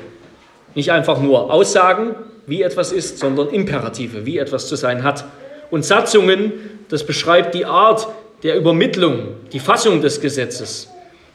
Nicht 0.74 0.90
einfach 0.90 1.20
nur 1.20 1.52
Aussagen, 1.52 2.14
wie 2.46 2.62
etwas 2.62 2.92
ist, 2.92 3.18
sondern 3.18 3.48
Imperative, 3.48 4.26
wie 4.26 4.38
etwas 4.38 4.68
zu 4.68 4.76
sein 4.76 5.02
hat. 5.02 5.24
Und 5.70 5.84
Satzungen, 5.84 6.52
das 6.88 7.04
beschreibt 7.04 7.54
die 7.54 7.64
Art 7.64 8.08
der 8.42 8.56
Übermittlung, 8.56 9.28
die 9.52 9.60
Fassung 9.60 10.02
des 10.02 10.20
Gesetzes. 10.20 10.88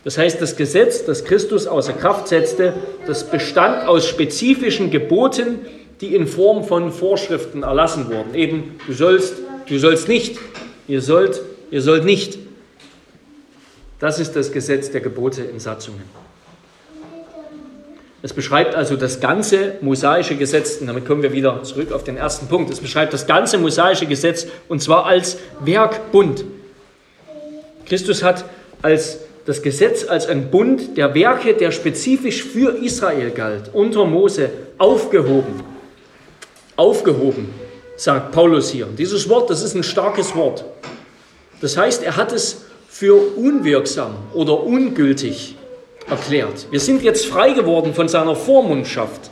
Das 0.03 0.17
heißt, 0.17 0.41
das 0.41 0.55
Gesetz, 0.55 1.05
das 1.05 1.25
Christus 1.25 1.67
außer 1.67 1.93
Kraft 1.93 2.27
setzte, 2.27 2.73
das 3.05 3.29
bestand 3.29 3.87
aus 3.87 4.07
spezifischen 4.07 4.91
Geboten, 4.91 5.59
die 5.99 6.15
in 6.15 6.27
Form 6.27 6.63
von 6.63 6.91
Vorschriften 6.91 7.63
erlassen 7.63 8.07
wurden. 8.07 8.33
Eben, 8.33 8.75
du 8.87 8.93
sollst, 8.93 9.35
du 9.67 9.77
sollst 9.77 10.07
nicht, 10.07 10.37
ihr 10.87 11.01
sollt, 11.01 11.41
ihr 11.71 11.81
sollt 11.81 12.05
nicht. 12.05 12.37
Das 13.99 14.19
ist 14.19 14.35
das 14.35 14.51
Gesetz 14.51 14.91
der 14.91 15.01
Gebote 15.01 15.43
in 15.43 15.59
Satzungen. 15.59 16.03
Es 18.21 18.33
beschreibt 18.33 18.75
also 18.75 18.97
das 18.97 19.19
ganze 19.19 19.75
mosaische 19.81 20.35
Gesetz, 20.35 20.77
und 20.77 20.87
damit 20.87 21.05
kommen 21.05 21.23
wir 21.23 21.31
wieder 21.31 21.63
zurück 21.63 21.91
auf 21.91 22.03
den 22.03 22.17
ersten 22.17 22.47
Punkt. 22.47 22.69
Es 22.69 22.79
beschreibt 22.79 23.13
das 23.13 23.27
ganze 23.27 23.57
mosaische 23.57 24.05
Gesetz 24.05 24.47
und 24.67 24.81
zwar 24.81 25.05
als 25.05 25.37
Werkbund. 25.61 26.43
Christus 27.85 28.23
hat 28.23 28.45
als 28.81 29.19
das 29.45 29.61
Gesetz 29.61 30.05
als 30.07 30.27
ein 30.27 30.51
Bund 30.51 30.97
der 30.97 31.15
Werke, 31.15 31.53
der 31.53 31.71
spezifisch 31.71 32.43
für 32.43 32.77
Israel 32.83 33.31
galt, 33.31 33.71
unter 33.73 34.05
Mose 34.05 34.49
aufgehoben. 34.77 35.63
Aufgehoben, 36.75 37.49
sagt 37.95 38.31
Paulus 38.31 38.69
hier. 38.69 38.87
Dieses 38.97 39.27
Wort, 39.27 39.49
das 39.49 39.63
ist 39.63 39.75
ein 39.75 39.83
starkes 39.83 40.35
Wort. 40.35 40.65
Das 41.61 41.77
heißt, 41.77 42.03
er 42.03 42.15
hat 42.15 42.31
es 42.31 42.65
für 42.89 43.37
unwirksam 43.37 44.15
oder 44.33 44.63
ungültig 44.63 45.55
erklärt. 46.09 46.67
Wir 46.71 46.79
sind 46.79 47.03
jetzt 47.03 47.27
frei 47.27 47.51
geworden 47.51 47.93
von 47.93 48.09
seiner 48.09 48.35
Vormundschaft. 48.35 49.29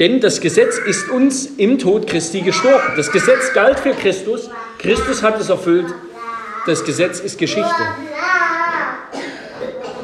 Denn 0.00 0.20
das 0.20 0.40
Gesetz 0.40 0.78
ist 0.78 1.08
uns 1.08 1.46
im 1.56 1.78
Tod 1.78 2.08
Christi 2.08 2.40
gestorben. 2.40 2.94
Das 2.96 3.12
Gesetz 3.12 3.52
galt 3.54 3.78
für 3.78 3.92
Christus. 3.92 4.50
Christus 4.78 5.22
hat 5.22 5.40
es 5.40 5.48
erfüllt. 5.48 5.86
Das 6.66 6.84
Gesetz 6.84 7.20
ist 7.20 7.38
Geschichte. 7.38 7.70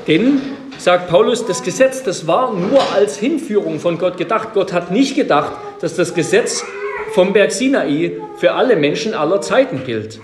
Denn, 0.07 0.41
sagt 0.79 1.09
Paulus, 1.09 1.45
das 1.45 1.63
Gesetz, 1.65 2.05
das 2.05 2.29
war 2.29 2.55
nur 2.55 2.81
als 2.95 3.17
Hinführung 3.17 3.81
von 3.81 3.99
Gott 3.99 4.17
gedacht. 4.17 4.51
Gott 4.55 4.73
hat 4.73 4.93
nicht 4.93 5.17
gedacht, 5.17 5.53
dass 5.81 5.97
das 5.97 6.15
Gesetz 6.15 6.65
vom 7.13 7.33
Berg 7.33 7.51
Sinai 7.51 8.13
für 8.37 8.53
alle 8.53 8.77
Menschen 8.77 9.15
aller 9.15 9.41
Zeiten 9.41 9.83
gilt 9.85 10.21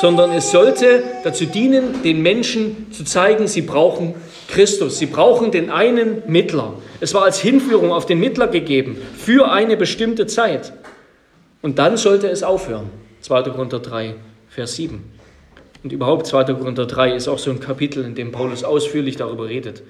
sondern 0.00 0.32
es 0.32 0.50
sollte 0.50 1.02
dazu 1.24 1.46
dienen, 1.46 2.02
den 2.02 2.22
Menschen 2.22 2.92
zu 2.92 3.04
zeigen, 3.04 3.46
sie 3.46 3.62
brauchen 3.62 4.14
Christus, 4.48 4.98
sie 4.98 5.06
brauchen 5.06 5.50
den 5.50 5.70
einen 5.70 6.22
Mittler. 6.26 6.74
Es 7.00 7.14
war 7.14 7.24
als 7.24 7.40
Hinführung 7.40 7.92
auf 7.92 8.06
den 8.06 8.20
Mittler 8.20 8.48
gegeben, 8.48 8.98
für 9.16 9.50
eine 9.50 9.76
bestimmte 9.76 10.26
Zeit. 10.26 10.72
Und 11.62 11.78
dann 11.78 11.96
sollte 11.96 12.28
es 12.28 12.42
aufhören. 12.42 12.90
2. 13.22 13.42
Korinther 13.44 13.80
3, 13.80 14.14
Vers 14.48 14.76
7. 14.76 15.02
Und 15.82 15.92
überhaupt 15.92 16.26
2. 16.26 16.44
Korinther 16.44 16.86
3 16.86 17.14
ist 17.14 17.28
auch 17.28 17.38
so 17.38 17.50
ein 17.50 17.60
Kapitel, 17.60 18.04
in 18.04 18.14
dem 18.14 18.32
Paulus 18.32 18.64
ausführlich 18.64 19.16
darüber 19.16 19.48
redet. 19.48 19.82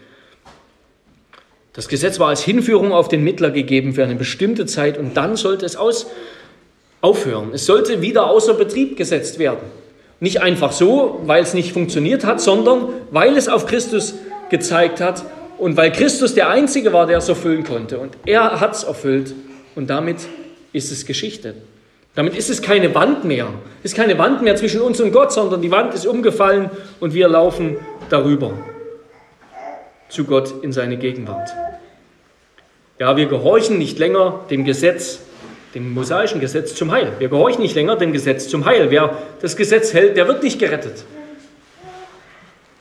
Das 1.73 1.88
Gesetz 1.88 2.19
war 2.19 2.29
als 2.29 2.42
Hinführung 2.42 2.92
auf 2.92 3.09
den 3.09 3.23
Mittler 3.23 3.51
gegeben 3.51 3.92
für 3.92 4.05
eine 4.05 4.14
bestimmte 4.14 4.64
Zeit 4.66 4.97
und 4.97 5.16
dann 5.16 5.37
sollte 5.37 5.66
es 5.66 5.77
aus, 5.77 6.07
aufhören. 7.03 7.51
Es 7.53 7.66
sollte 7.66 8.01
wieder 8.01 8.31
außer 8.31 8.55
Betrieb 8.55 8.97
gesetzt 8.97 9.38
werden. 9.38 9.86
Nicht 10.20 10.40
einfach 10.40 10.72
so, 10.72 11.20
weil 11.26 11.42
es 11.42 11.55
nicht 11.55 11.72
funktioniert 11.72 12.24
hat, 12.24 12.40
sondern 12.40 12.88
weil 13.11 13.37
es 13.37 13.48
auf 13.48 13.66
Christus 13.66 14.14
gezeigt 14.48 15.00
hat 15.00 15.24
und 15.59 15.76
weil 15.76 15.92
Christus 15.92 16.35
der 16.35 16.48
Einzige 16.48 16.92
war, 16.92 17.07
der 17.07 17.18
es 17.18 17.29
erfüllen 17.29 17.64
konnte. 17.64 17.98
Und 17.98 18.16
er 18.24 18.61
hat 18.61 18.74
es 18.74 18.85
erfüllt 18.85 19.35
und 19.74 19.90
damit 19.90 20.18
ist 20.72 20.90
es 20.90 21.07
Geschichte. 21.07 21.55
Damit 22.14 22.35
ist 22.35 22.48
es 22.48 22.62
keine 22.62 22.94
Wand 22.94 23.24
mehr. 23.24 23.48
Es 23.83 23.92
ist 23.92 23.96
keine 23.96 24.18
Wand 24.18 24.42
mehr 24.42 24.57
zwischen 24.57 24.81
uns 24.81 25.00
und 25.00 25.12
Gott, 25.12 25.33
sondern 25.33 25.61
die 25.61 25.70
Wand 25.70 25.92
ist 25.92 26.07
umgefallen 26.07 26.70
und 26.98 27.12
wir 27.12 27.29
laufen 27.29 27.76
darüber 28.09 28.52
zu 30.09 30.24
Gott 30.24 30.55
in 30.62 30.72
seine 30.72 30.96
Gegenwart. 30.96 31.50
Ja, 32.98 33.16
wir 33.18 33.26
gehorchen 33.26 33.76
nicht 33.76 33.98
länger 33.98 34.40
dem 34.48 34.64
Gesetz, 34.64 35.20
dem 35.77 35.93
mosaischen 35.93 36.41
Gesetz 36.41 36.75
zum 36.75 36.91
Heil. 36.91 37.12
Wir 37.19 37.29
gehorchen 37.29 37.61
nicht 37.61 37.75
länger 37.75 37.97
dem 37.97 38.11
Gesetz 38.11 38.49
zum 38.49 38.65
Heil. 38.65 38.91
Wer 38.91 39.15
das 39.43 39.57
Gesetz 39.57 39.93
hält, 39.93 40.17
der 40.17 40.27
wird 40.27 40.43
nicht 40.43 40.59
gerettet. 40.59 41.05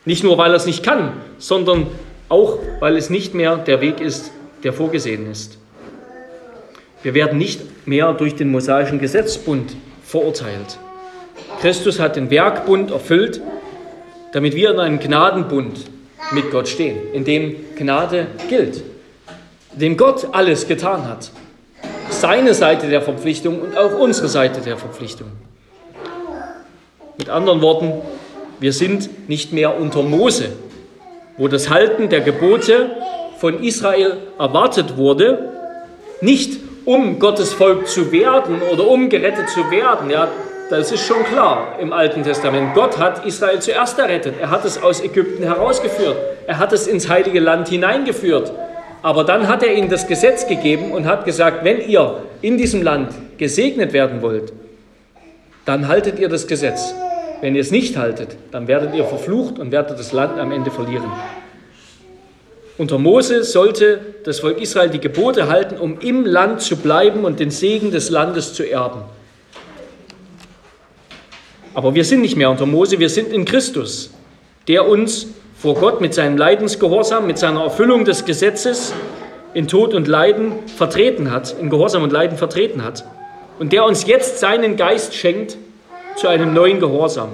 Nicht 0.05 0.23
nur, 0.23 0.37
weil 0.37 0.51
er 0.51 0.55
es 0.55 0.65
nicht 0.65 0.81
kann, 0.81 1.11
sondern 1.37 1.87
auch, 2.29 2.59
weil 2.79 2.95
es 2.95 3.09
nicht 3.09 3.33
mehr 3.33 3.57
der 3.57 3.81
Weg 3.81 3.99
ist, 3.99 4.31
der 4.63 4.71
vorgesehen 4.71 5.29
ist. 5.29 5.57
Wir 7.03 7.13
werden 7.13 7.37
nicht 7.37 7.85
mehr 7.85 8.13
durch 8.13 8.35
den 8.35 8.49
mosaischen 8.49 8.99
Gesetzbund 8.99 9.75
verurteilt. 10.05 10.79
Christus 11.59 11.99
hat 11.99 12.15
den 12.15 12.29
Werkbund 12.29 12.91
erfüllt, 12.91 13.41
damit 14.31 14.55
wir 14.55 14.71
in 14.71 14.79
einem 14.79 14.99
Gnadenbund 14.99 15.81
mit 16.31 16.49
Gott 16.49 16.69
stehen, 16.69 16.97
in 17.11 17.25
dem 17.25 17.57
Gnade 17.75 18.27
gilt, 18.47 18.83
in 19.73 19.79
dem 19.79 19.97
Gott 19.97 20.29
alles 20.31 20.65
getan 20.65 21.09
hat 21.09 21.29
seine 22.25 22.55
Seite 22.55 22.87
der 22.87 23.03
Verpflichtung 23.03 23.61
und 23.61 23.77
auch 23.77 23.99
unsere 23.99 24.27
Seite 24.27 24.59
der 24.61 24.77
Verpflichtung. 24.77 25.27
Mit 27.19 27.29
anderen 27.29 27.61
Worten, 27.61 28.01
wir 28.59 28.73
sind 28.73 29.29
nicht 29.29 29.53
mehr 29.53 29.79
unter 29.79 30.01
Mose, 30.01 30.45
wo 31.37 31.47
das 31.47 31.69
Halten 31.69 32.09
der 32.09 32.21
Gebote 32.21 32.89
von 33.37 33.61
Israel 33.63 34.17
erwartet 34.39 34.97
wurde, 34.97 35.51
nicht 36.19 36.59
um 36.85 37.19
Gottes 37.19 37.53
Volk 37.53 37.87
zu 37.87 38.11
werden 38.11 38.59
oder 38.73 38.87
um 38.87 39.07
gerettet 39.09 39.49
zu 39.49 39.69
werden. 39.69 40.09
Ja, 40.09 40.27
das 40.71 40.91
ist 40.91 41.05
schon 41.05 41.23
klar 41.25 41.75
im 41.79 41.93
Alten 41.93 42.23
Testament. 42.23 42.73
Gott 42.73 42.97
hat 42.97 43.23
Israel 43.23 43.59
zuerst 43.59 43.99
errettet. 43.99 44.33
Er 44.41 44.49
hat 44.49 44.65
es 44.65 44.81
aus 44.81 44.99
Ägypten 44.99 45.43
herausgeführt. 45.43 46.17
Er 46.47 46.57
hat 46.57 46.73
es 46.73 46.87
ins 46.87 47.07
heilige 47.07 47.39
Land 47.39 47.67
hineingeführt. 47.67 48.51
Aber 49.05 49.23
dann 49.23 49.47
hat 49.47 49.61
er 49.61 49.71
ihnen 49.71 49.87
das 49.87 50.07
Gesetz 50.07 50.47
gegeben 50.47 50.91
und 50.91 51.05
hat 51.05 51.25
gesagt, 51.25 51.63
wenn 51.63 51.79
ihr 51.87 52.23
in 52.41 52.57
diesem 52.57 52.81
Land 52.81 53.13
gesegnet 53.37 53.93
werden 53.93 54.23
wollt, 54.23 54.51
dann 55.63 55.87
haltet 55.87 56.17
ihr 56.17 56.27
das 56.27 56.47
Gesetz. 56.47 56.91
Wenn 57.39 57.53
ihr 57.53 57.61
es 57.61 57.69
nicht 57.69 57.97
haltet, 57.97 58.29
dann 58.49 58.67
werdet 58.67 58.95
ihr 58.95 59.05
verflucht 59.05 59.59
und 59.59 59.71
werdet 59.71 59.99
das 59.99 60.11
Land 60.11 60.39
am 60.39 60.51
Ende 60.51 60.71
verlieren. 60.71 61.11
Unter 62.79 62.97
Mose 62.97 63.43
sollte 63.43 63.99
das 64.23 64.39
Volk 64.39 64.59
Israel 64.59 64.89
die 64.89 64.99
Gebote 64.99 65.49
halten, 65.49 65.77
um 65.77 65.99
im 65.99 66.25
Land 66.25 66.61
zu 66.61 66.75
bleiben 66.75 67.25
und 67.25 67.39
den 67.39 67.51
Segen 67.51 67.91
des 67.91 68.09
Landes 68.09 68.55
zu 68.55 68.63
erben. 68.63 69.01
Aber 71.75 71.93
wir 71.93 72.05
sind 72.05 72.21
nicht 72.21 72.37
mehr 72.37 72.49
unter 72.49 72.65
Mose, 72.65 72.97
wir 72.97 73.09
sind 73.09 73.31
in 73.31 73.45
Christus, 73.45 74.09
der 74.67 74.87
uns 74.87 75.27
vor 75.65 75.73
Gott 75.73 75.99
mit 75.99 76.13
seinem 76.13 76.37
Leidensgehorsam, 76.37 77.25
mit 77.25 77.39
seiner 77.39 77.63
Erfüllung 77.63 78.05
des 78.05 78.25
Gesetzes 78.25 78.93
in 79.55 79.67
Tod 79.67 79.95
und 79.95 80.07
Leiden 80.07 80.51
vertreten 80.67 81.31
hat, 81.31 81.55
in 81.59 81.71
Gehorsam 81.71 82.03
und 82.03 82.11
Leiden 82.11 82.37
vertreten 82.37 82.83
hat. 82.83 83.03
Und 83.57 83.73
der 83.73 83.83
uns 83.83 84.05
jetzt 84.05 84.39
seinen 84.39 84.75
Geist 84.75 85.15
schenkt 85.15 85.57
zu 86.17 86.27
einem 86.27 86.53
neuen 86.53 86.79
Gehorsam. 86.79 87.29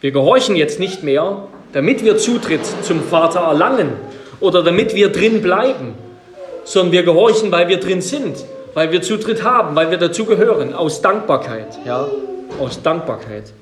Wir 0.00 0.10
gehorchen 0.10 0.56
jetzt 0.56 0.80
nicht 0.80 1.04
mehr, 1.04 1.44
damit 1.72 2.02
wir 2.02 2.18
Zutritt 2.18 2.66
zum 2.82 3.00
Vater 3.00 3.42
erlangen 3.42 3.92
oder 4.40 4.64
damit 4.64 4.96
wir 4.96 5.12
drin 5.12 5.40
bleiben, 5.40 5.94
sondern 6.64 6.90
wir 6.90 7.04
gehorchen, 7.04 7.52
weil 7.52 7.68
wir 7.68 7.78
drin 7.78 8.00
sind, 8.00 8.44
weil 8.74 8.90
wir 8.90 9.02
Zutritt 9.02 9.44
haben, 9.44 9.76
weil 9.76 9.92
wir 9.92 9.98
dazugehören, 9.98 10.74
aus 10.74 11.00
Dankbarkeit, 11.00 11.78
ja, 11.86 12.08
aus 12.58 12.82
Dankbarkeit 12.82 13.52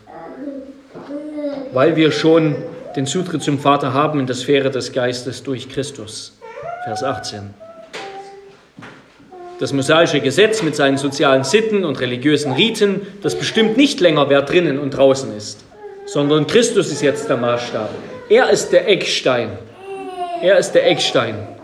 weil 1.72 1.96
wir 1.96 2.12
schon 2.12 2.56
den 2.96 3.06
Zutritt 3.06 3.42
zum 3.42 3.58
Vater 3.58 3.92
haben 3.92 4.20
in 4.20 4.26
der 4.26 4.36
Sphäre 4.36 4.70
des 4.70 4.92
Geistes 4.92 5.42
durch 5.42 5.68
Christus. 5.68 6.38
Vers 6.84 7.02
18. 7.02 7.54
Das 9.58 9.72
mosaische 9.72 10.20
Gesetz 10.20 10.62
mit 10.62 10.76
seinen 10.76 10.98
sozialen 10.98 11.42
Sitten 11.42 11.84
und 11.84 12.00
religiösen 12.00 12.52
Riten, 12.52 13.00
das 13.22 13.34
bestimmt 13.34 13.76
nicht 13.76 14.00
länger, 14.00 14.28
wer 14.28 14.42
drinnen 14.42 14.78
und 14.78 14.90
draußen 14.90 15.34
ist, 15.34 15.64
sondern 16.04 16.46
Christus 16.46 16.92
ist 16.92 17.02
jetzt 17.02 17.28
der 17.28 17.38
Maßstab. 17.38 17.88
Er 18.28 18.50
ist 18.50 18.70
der 18.70 18.88
Eckstein. 18.88 19.50
Er 20.42 20.58
ist 20.58 20.72
der 20.72 20.86
Eckstein. 20.86 21.55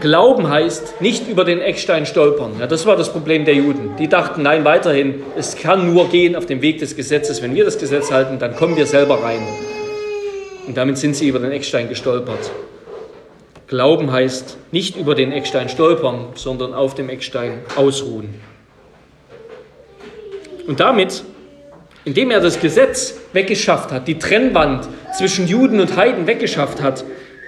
Glauben 0.00 0.48
heißt 0.48 1.00
nicht 1.00 1.28
über 1.28 1.44
den 1.44 1.60
Eckstein 1.60 2.06
stolpern. 2.06 2.52
Ja, 2.60 2.68
das 2.68 2.86
war 2.86 2.96
das 2.96 3.12
Problem 3.12 3.44
der 3.44 3.54
Juden. 3.54 3.96
Die 3.98 4.08
dachten, 4.08 4.42
nein, 4.42 4.64
weiterhin, 4.64 5.22
es 5.36 5.56
kann 5.56 5.92
nur 5.92 6.08
gehen 6.08 6.36
auf 6.36 6.46
dem 6.46 6.62
Weg 6.62 6.78
des 6.78 6.94
Gesetzes. 6.94 7.42
Wenn 7.42 7.54
wir 7.54 7.64
das 7.64 7.78
Gesetz 7.78 8.12
halten, 8.12 8.38
dann 8.38 8.54
kommen 8.54 8.76
wir 8.76 8.86
selber 8.86 9.22
rein. 9.22 9.40
Und 10.68 10.76
damit 10.76 10.98
sind 10.98 11.16
sie 11.16 11.26
über 11.26 11.40
den 11.40 11.50
Eckstein 11.50 11.88
gestolpert. 11.88 12.50
Glauben 13.66 14.12
heißt 14.12 14.56
nicht 14.70 14.96
über 14.96 15.14
den 15.14 15.32
Eckstein 15.32 15.68
stolpern, 15.68 16.28
sondern 16.34 16.74
auf 16.74 16.94
dem 16.94 17.08
Eckstein 17.08 17.60
ausruhen. 17.74 18.34
Und 20.68 20.80
damit, 20.80 21.24
indem 22.04 22.30
er 22.30 22.40
das 22.40 22.60
Gesetz 22.60 23.18
weggeschafft 23.32 23.90
hat, 23.90 24.06
die 24.06 24.18
Trennwand 24.18 24.88
zwischen 25.16 25.48
Juden 25.48 25.80
und 25.80 25.96
Heiden 25.96 26.26
weggeschafft 26.26 26.82
hat, 26.82 27.04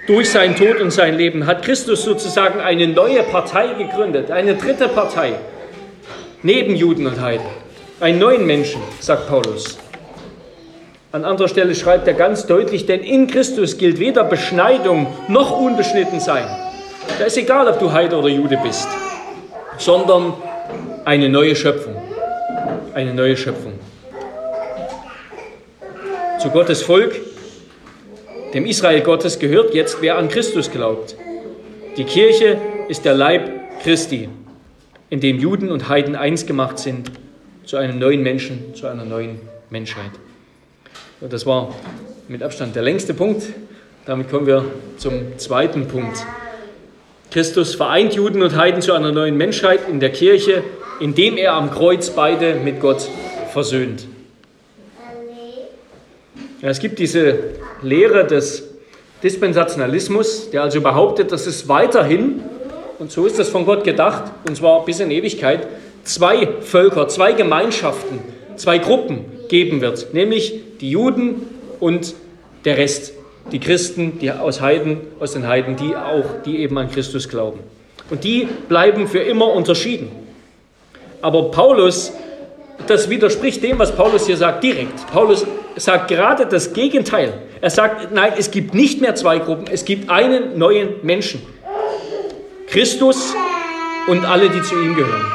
durch 0.07 0.31
seinen 0.31 0.57
Tod 0.57 0.81
und 0.81 0.91
sein 0.91 1.17
Leben, 1.17 1.47
hat 1.47 1.63
Christus 1.63 2.03
sozusagen 2.03 2.61
eine 2.61 2.89
neue 2.89 3.23
Partei 3.23 3.75
gegründet, 3.75 4.31
eine 4.31 4.55
dritte 4.55 4.89
Partei, 4.89 5.35
neben 6.43 6.75
Juden 6.75 7.07
und 7.07 7.21
Heiden. 7.21 7.47
Einen 8.01 8.19
neuen 8.19 8.47
Menschen, 8.47 8.81
sagt 8.99 9.29
Paulus. 9.29 9.79
An 11.13 11.25
anderer 11.25 11.49
Stelle 11.49 11.75
schreibt 11.75 12.07
er 12.07 12.15
ganz 12.15 12.47
deutlich, 12.47 12.87
denn 12.87 13.01
in 13.01 13.27
Christus 13.27 13.79
gilt 13.79 13.99
weder 13.99 14.25
Beschneidung 14.25 15.09
noch 15.29 15.51
unbeschnitten 15.59 16.21
sein. 16.21 16.47
Da 17.19 17.25
ist 17.25 17.37
egal, 17.37 17.69
ob 17.69 17.79
du 17.79 17.93
Heide 17.93 18.17
oder 18.17 18.29
Jude 18.29 18.59
bist, 18.63 18.89
sondern 19.77 20.35
eine 21.05 21.29
neue 21.29 21.57
Schöpfung. 21.57 21.97
Eine 22.95 23.13
neue 23.13 23.37
Schöpfung. 23.37 23.73
Zu 26.39 26.51
Gottes 26.51 26.83
Volk, 26.83 27.15
dem 28.55 28.67
Israel 28.67 29.01
Gottes, 29.03 29.39
gehört 29.39 29.75
jetzt, 29.75 29.99
wer 30.01 30.19
an 30.19 30.29
Christus 30.29 30.71
glaubt. 30.71 31.17
Die 31.97 32.05
Kirche 32.05 32.59
ist 32.89 33.05
der 33.05 33.15
Leib 33.15 33.51
Christi, 33.83 34.29
in 35.09 35.21
dem 35.21 35.39
Juden 35.39 35.71
und 35.71 35.89
Heiden 35.89 36.17
eins 36.17 36.47
gemacht 36.47 36.79
sind 36.79 37.11
zu 37.65 37.77
einem 37.77 37.99
neuen 37.99 38.23
Menschen, 38.23 38.75
zu 38.75 38.87
einer 38.87 39.05
neuen 39.05 39.41
Menschheit. 39.71 40.11
Das 41.21 41.47
war 41.47 41.75
mit 42.29 42.43
Abstand 42.43 42.75
der 42.75 42.83
längste 42.83 43.15
Punkt. 43.15 43.43
Damit 44.07 44.31
kommen 44.31 44.47
wir 44.47 44.65
zum 44.97 45.39
zweiten 45.39 45.87
Punkt. 45.87 46.25
Christus 47.31 47.75
vereint 47.75 48.15
Juden 48.15 48.43
und 48.43 48.57
Heiden 48.57 48.83
zu 48.83 48.93
einer 48.93 49.13
neuen 49.13 49.37
Menschheit 49.37 49.89
in 49.89 50.01
der 50.01 50.11
Kirche, 50.11 50.65
indem 50.99 51.37
er 51.37 51.53
am 51.53 51.71
Kreuz 51.71 52.11
beide 52.11 52.55
mit 52.55 52.81
Gott 52.81 53.09
versöhnt. 53.53 54.07
Ja, 56.63 56.69
es 56.69 56.81
gibt 56.81 56.99
diese 56.99 57.39
Lehre 57.83 58.27
des 58.27 58.69
Dispensationalismus, 59.23 60.51
der 60.51 60.63
also 60.63 60.81
behauptet, 60.81 61.33
dass 61.33 61.47
es 61.47 61.69
weiterhin, 61.69 62.43
und 62.99 63.11
so 63.11 63.27
ist 63.27 63.39
das 63.39 63.49
von 63.49 63.67
Gott 63.67 63.85
gedacht, 63.85 64.25
und 64.47 64.57
zwar 64.57 64.85
bis 64.85 65.01
in 65.01 65.11
Ewigkeit, 65.11 65.67
zwei 66.05 66.49
Völker, 66.61 67.09
zwei 67.09 67.33
Gemeinschaften, 67.33 68.21
zwei 68.57 68.79
Gruppen 68.79 69.25
geben 69.49 69.81
wird, 69.81 70.15
nämlich 70.15 70.61
die 70.81 70.91
Juden 70.91 71.47
und 71.81 72.15
der 72.65 72.79
Rest, 72.79 73.13
die 73.53 73.61
Christen, 73.61 74.19
die 74.21 74.31
aus 74.31 74.61
Heiden, 74.61 75.01
aus 75.19 75.33
den 75.33 75.47
Heiden, 75.47 75.77
die 75.77 75.97
auch, 75.97 76.43
die 76.45 76.59
eben 76.59 76.79
an 76.79 76.91
Christus 76.91 77.29
glauben. 77.29 77.61
Und 78.11 78.25
die 78.25 78.49
bleiben 78.69 79.07
für 79.07 79.21
immer 79.21 79.53
unterschieden. 79.53 80.11
Aber 81.23 81.51
Paulus, 81.51 82.13
das 82.87 83.09
widerspricht 83.11 83.63
dem, 83.63 83.79
was 83.79 83.95
Paulus 83.95 84.27
hier 84.27 84.37
sagt, 84.37 84.65
direkt. 84.65 85.07
Paulus 85.13 85.47
sagt 85.77 86.09
gerade 86.09 86.47
das 86.47 86.73
Gegenteil. 86.73 87.35
Er 87.61 87.71
sagt, 87.71 88.13
nein, 88.13 88.33
es 88.39 88.51
gibt 88.51 88.75
nicht 88.75 89.01
mehr 89.01 89.15
zwei 89.15 89.39
Gruppen, 89.39 89.67
es 89.71 89.85
gibt 89.85 90.09
einen 90.09 90.59
neuen 90.59 90.95
Menschen. 91.03 91.43
Christus 92.69 93.35
und 94.07 94.25
alle, 94.25 94.49
die 94.49 94.63
zu 94.63 94.81
ihm 94.81 94.95
gehören, 94.95 95.27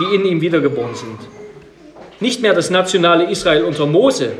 die 0.00 0.14
in 0.14 0.24
ihm 0.24 0.40
wiedergeboren 0.40 0.94
sind. 0.94 1.18
Nicht 2.20 2.40
mehr 2.40 2.54
das 2.54 2.70
nationale 2.70 3.30
Israel 3.30 3.64
unter 3.64 3.86
Mose 3.86 4.32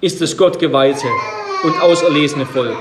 ist 0.00 0.20
das 0.20 0.36
Gottgeweihte 0.36 1.06
und 1.64 1.80
auserlesene 1.82 2.46
Volk, 2.46 2.76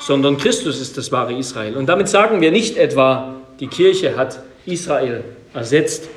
sondern 0.00 0.36
Christus 0.36 0.80
ist 0.80 0.96
das 0.96 1.12
wahre 1.12 1.34
Israel. 1.34 1.76
Und 1.76 1.86
damit 1.86 2.08
sagen 2.08 2.40
wir 2.40 2.50
nicht 2.50 2.76
etwa, 2.76 3.34
die 3.60 3.66
Kirche 3.66 4.16
hat 4.16 4.40
Israel 4.64 5.24
ersetzt. 5.52 6.08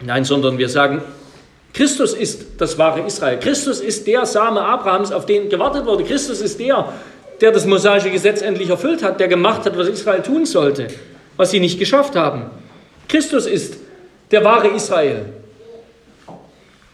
Nein, 0.00 0.24
sondern 0.24 0.58
wir 0.58 0.68
sagen, 0.68 1.02
Christus 1.72 2.12
ist 2.12 2.44
das 2.58 2.76
wahre 2.76 3.00
Israel. 3.06 3.38
Christus 3.38 3.80
ist 3.80 4.06
der 4.06 4.26
Same 4.26 4.60
Abrahams, 4.60 5.10
auf 5.10 5.24
den 5.24 5.48
gewartet 5.48 5.86
wurde. 5.86 6.04
Christus 6.04 6.40
ist 6.40 6.60
der, 6.60 6.92
der 7.40 7.50
das 7.50 7.64
mosaische 7.66 8.10
Gesetz 8.10 8.42
endlich 8.42 8.68
erfüllt 8.68 9.02
hat, 9.02 9.18
der 9.18 9.28
gemacht 9.28 9.64
hat, 9.64 9.76
was 9.76 9.88
Israel 9.88 10.22
tun 10.22 10.44
sollte, 10.44 10.88
was 11.36 11.50
sie 11.50 11.60
nicht 11.60 11.78
geschafft 11.78 12.14
haben. 12.14 12.50
Christus 13.08 13.46
ist 13.46 13.78
der 14.30 14.44
wahre 14.44 14.68
Israel. 14.68 15.24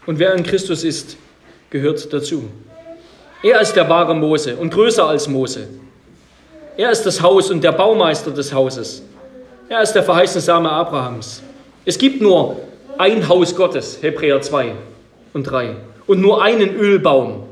Und 0.05 0.17
wer 0.17 0.33
in 0.33 0.43
Christus 0.43 0.83
ist, 0.83 1.17
gehört 1.69 2.11
dazu. 2.13 2.49
Er 3.43 3.61
ist 3.61 3.73
der 3.73 3.87
wahre 3.87 4.15
Mose 4.15 4.55
und 4.55 4.73
größer 4.73 5.05
als 5.05 5.27
Mose. 5.27 5.67
Er 6.77 6.91
ist 6.91 7.03
das 7.03 7.21
Haus 7.21 7.51
und 7.51 7.63
der 7.63 7.73
Baumeister 7.73 8.31
des 8.31 8.53
Hauses. 8.53 9.03
Er 9.67 9.81
ist 9.81 9.93
der 9.93 10.03
verheißene 10.03 10.41
Same 10.41 10.69
Abrahams. 10.69 11.41
Es 11.85 11.97
gibt 11.97 12.21
nur 12.21 12.59
ein 12.99 13.29
Haus 13.29 13.55
Gottes, 13.55 13.99
Hebräer 14.01 14.41
2 14.41 14.73
und 15.33 15.43
3, 15.43 15.77
und 16.05 16.19
nur 16.19 16.43
einen 16.43 16.75
Ölbaum, 16.75 17.43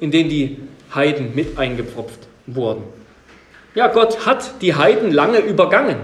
in 0.00 0.10
den 0.10 0.30
die 0.30 0.56
Heiden 0.94 1.34
mit 1.34 1.58
eingepfropft 1.58 2.20
wurden. 2.46 2.82
Ja, 3.74 3.88
Gott 3.88 4.24
hat 4.24 4.62
die 4.62 4.74
Heiden 4.74 5.10
lange 5.10 5.40
übergangen. 5.40 5.98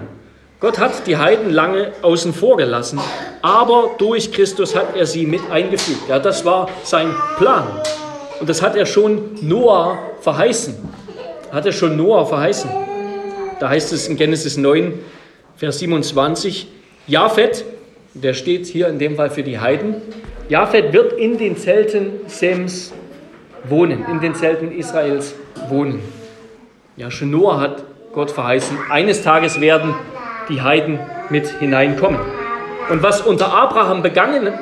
Gott 0.61 0.79
hat 0.79 1.07
die 1.07 1.17
Heiden 1.17 1.51
lange 1.51 1.93
außen 2.03 2.35
vor 2.35 2.59
gelassen, 2.59 3.01
aber 3.41 3.93
durch 3.97 4.31
Christus 4.31 4.77
hat 4.77 4.95
er 4.95 5.07
sie 5.07 5.25
mit 5.25 5.41
eingefügt. 5.51 6.11
Ja, 6.11 6.19
das 6.19 6.45
war 6.45 6.69
sein 6.85 7.15
Plan. 7.39 7.67
Und 8.41 8.51
das 8.51 8.61
hat 8.61 8.77
er 8.77 8.85
schon 8.85 9.39
Noah 9.41 9.99
verheißen. 10.21 10.77
Hat 11.51 11.65
er 11.65 11.73
schon 11.73 11.97
Noah 11.97 12.27
verheißen. 12.27 12.71
Da 13.59 13.71
heißt 13.71 13.91
es 13.95 14.07
in 14.07 14.17
Genesis 14.17 14.59
9, 14.59 14.99
Vers 15.57 15.79
27, 15.79 16.69
Japhet, 17.07 17.65
der 18.15 18.35
steht 18.35 18.67
hier 18.67 18.89
in 18.89 18.99
dem 18.99 19.17
Fall 19.17 19.31
für 19.31 19.43
die 19.43 19.59
Heiden, 19.59 19.97
Japhet 20.49 20.93
wird 20.93 21.15
in 21.15 21.39
den 21.39 21.57
Zelten 21.57 22.21
Sems 22.27 22.93
wohnen, 23.65 24.05
in 24.11 24.21
den 24.21 24.35
Zelten 24.35 24.73
Israels 24.73 25.35
wohnen. 25.69 26.03
Ja, 26.97 27.11
schon 27.11 27.31
Noah 27.31 27.61
hat 27.61 27.85
Gott 28.13 28.31
verheißen, 28.31 28.77
eines 28.91 29.23
Tages 29.23 29.61
werden 29.61 29.95
die 30.49 30.61
Heiden 30.61 30.99
mit 31.31 31.49
hineinkommen. 31.59 32.21
Und 32.91 33.03
was 33.03 33.23
unter 33.23 33.55
Abraham 33.55 34.03
begangen, 34.03 34.53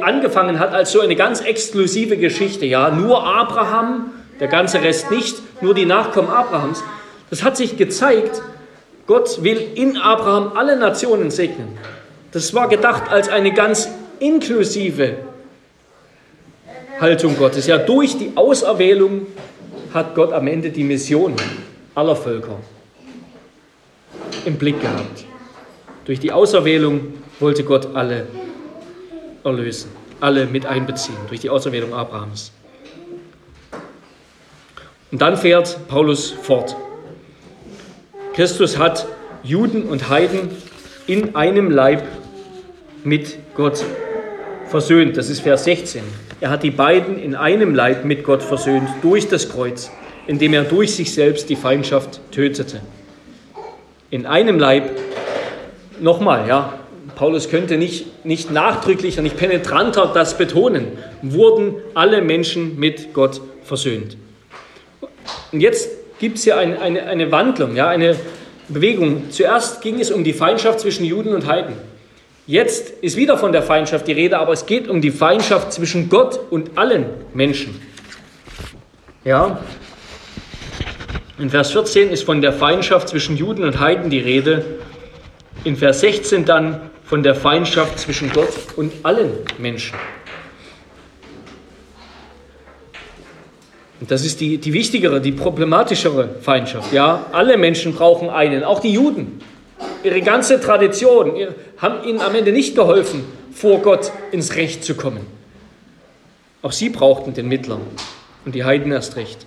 angefangen 0.00 0.58
hat 0.58 0.72
als 0.72 0.92
so 0.92 1.00
eine 1.00 1.16
ganz 1.16 1.40
exklusive 1.42 2.16
Geschichte, 2.16 2.64
ja, 2.64 2.90
nur 2.90 3.26
Abraham, 3.26 4.12
der 4.40 4.48
ganze 4.48 4.80
Rest 4.82 5.10
nicht, 5.10 5.36
nur 5.60 5.74
die 5.74 5.84
Nachkommen 5.84 6.30
Abrahams, 6.30 6.82
das 7.28 7.42
hat 7.42 7.56
sich 7.56 7.76
gezeigt, 7.76 8.40
Gott 9.06 9.42
will 9.42 9.58
in 9.74 9.96
Abraham 9.98 10.52
alle 10.56 10.76
Nationen 10.76 11.30
segnen. 11.30 11.76
Das 12.32 12.54
war 12.54 12.68
gedacht 12.68 13.10
als 13.10 13.28
eine 13.28 13.52
ganz 13.52 13.88
inklusive 14.18 15.18
Haltung 17.00 17.36
Gottes. 17.36 17.66
Ja, 17.66 17.78
durch 17.78 18.16
die 18.18 18.32
Auserwählung 18.34 19.26
hat 19.92 20.14
Gott 20.14 20.32
am 20.32 20.46
Ende 20.46 20.70
die 20.70 20.84
Mission 20.84 21.34
aller 21.94 22.16
Völker 22.16 22.58
im 24.44 24.56
Blick 24.56 24.80
gehabt. 24.80 25.24
Durch 26.04 26.20
die 26.20 26.32
Auserwählung 26.32 27.14
wollte 27.40 27.64
Gott 27.64 27.94
alle 27.94 28.26
erlösen, 29.44 29.90
alle 30.20 30.46
mit 30.46 30.66
einbeziehen, 30.66 31.16
durch 31.28 31.40
die 31.40 31.50
Auserwählung 31.50 31.94
Abrahams. 31.94 32.52
Und 35.10 35.20
dann 35.22 35.36
fährt 35.36 35.88
Paulus 35.88 36.30
fort. 36.30 36.76
Christus 38.34 38.78
hat 38.78 39.06
Juden 39.42 39.84
und 39.84 40.08
Heiden 40.08 40.50
in 41.06 41.36
einem 41.36 41.70
Leib 41.70 42.02
mit 43.04 43.38
Gott 43.54 43.84
versöhnt. 44.68 45.16
Das 45.16 45.30
ist 45.30 45.40
Vers 45.40 45.64
16. 45.64 46.02
Er 46.40 46.50
hat 46.50 46.62
die 46.62 46.70
beiden 46.70 47.18
in 47.18 47.34
einem 47.34 47.74
Leib 47.74 48.04
mit 48.04 48.24
Gott 48.24 48.42
versöhnt 48.42 48.88
durch 49.02 49.28
das 49.28 49.48
Kreuz, 49.48 49.90
indem 50.26 50.54
er 50.54 50.64
durch 50.64 50.94
sich 50.94 51.14
selbst 51.14 51.48
die 51.48 51.56
Feindschaft 51.56 52.20
tötete 52.32 52.80
in 54.10 54.26
einem 54.26 54.58
Leib, 54.58 54.90
nochmal, 56.00 56.48
ja, 56.48 56.78
Paulus 57.16 57.48
könnte 57.48 57.76
nicht, 57.76 58.24
nicht 58.24 58.50
nachdrücklicher, 58.50 59.22
nicht 59.22 59.36
penetranter 59.36 60.10
das 60.12 60.36
betonen, 60.36 60.86
wurden 61.22 61.74
alle 61.94 62.20
Menschen 62.20 62.78
mit 62.78 63.14
Gott 63.14 63.40
versöhnt. 63.64 64.16
Und 65.52 65.60
jetzt 65.60 65.90
gibt 66.18 66.38
es 66.38 66.44
hier 66.44 66.58
eine, 66.58 66.80
eine, 66.80 67.04
eine 67.04 67.32
Wandlung, 67.32 67.74
ja, 67.74 67.88
eine 67.88 68.16
Bewegung. 68.68 69.30
Zuerst 69.30 69.80
ging 69.80 70.00
es 70.00 70.10
um 70.10 70.24
die 70.24 70.32
Feindschaft 70.32 70.80
zwischen 70.80 71.04
Juden 71.04 71.34
und 71.34 71.46
Heiden. 71.46 71.74
Jetzt 72.46 72.90
ist 73.02 73.16
wieder 73.16 73.38
von 73.38 73.52
der 73.52 73.62
Feindschaft 73.62 74.06
die 74.06 74.12
Rede, 74.12 74.38
aber 74.38 74.52
es 74.52 74.66
geht 74.66 74.88
um 74.88 75.00
die 75.00 75.10
Feindschaft 75.10 75.72
zwischen 75.72 76.08
Gott 76.08 76.38
und 76.50 76.78
allen 76.78 77.06
Menschen. 77.34 77.80
Ja, 79.24 79.58
in 81.38 81.50
Vers 81.50 81.72
14 81.72 82.08
ist 82.08 82.22
von 82.22 82.40
der 82.40 82.54
Feindschaft 82.54 83.10
zwischen 83.10 83.36
Juden 83.36 83.62
und 83.62 83.78
Heiden 83.78 84.08
die 84.08 84.20
Rede. 84.20 84.64
In 85.64 85.76
Vers 85.76 86.00
16 86.00 86.46
dann 86.46 86.90
von 87.04 87.22
der 87.22 87.34
Feindschaft 87.34 87.98
zwischen 87.98 88.32
Gott 88.32 88.54
und 88.76 88.90
allen 89.02 89.32
Menschen. 89.58 89.98
Und 94.00 94.10
das 94.10 94.24
ist 94.24 94.40
die, 94.40 94.58
die 94.58 94.72
wichtigere, 94.72 95.20
die 95.20 95.32
problematischere 95.32 96.28
Feindschaft. 96.42 96.92
Ja, 96.92 97.26
alle 97.32 97.56
Menschen 97.56 97.94
brauchen 97.94 98.28
einen, 98.28 98.62
auch 98.62 98.80
die 98.80 98.92
Juden. 98.92 99.40
Ihre 100.04 100.20
ganze 100.20 100.60
Tradition 100.60 101.32
haben 101.78 102.06
ihnen 102.06 102.20
am 102.20 102.34
Ende 102.34 102.52
nicht 102.52 102.74
geholfen, 102.74 103.24
vor 103.52 103.80
Gott 103.80 104.12
ins 104.32 104.54
Recht 104.56 104.84
zu 104.84 104.94
kommen. 104.94 105.26
Auch 106.62 106.72
sie 106.72 106.90
brauchten 106.90 107.32
den 107.32 107.48
Mittler 107.48 107.78
und 108.44 108.54
die 108.54 108.64
Heiden 108.64 108.92
erst 108.92 109.16
recht. 109.16 109.46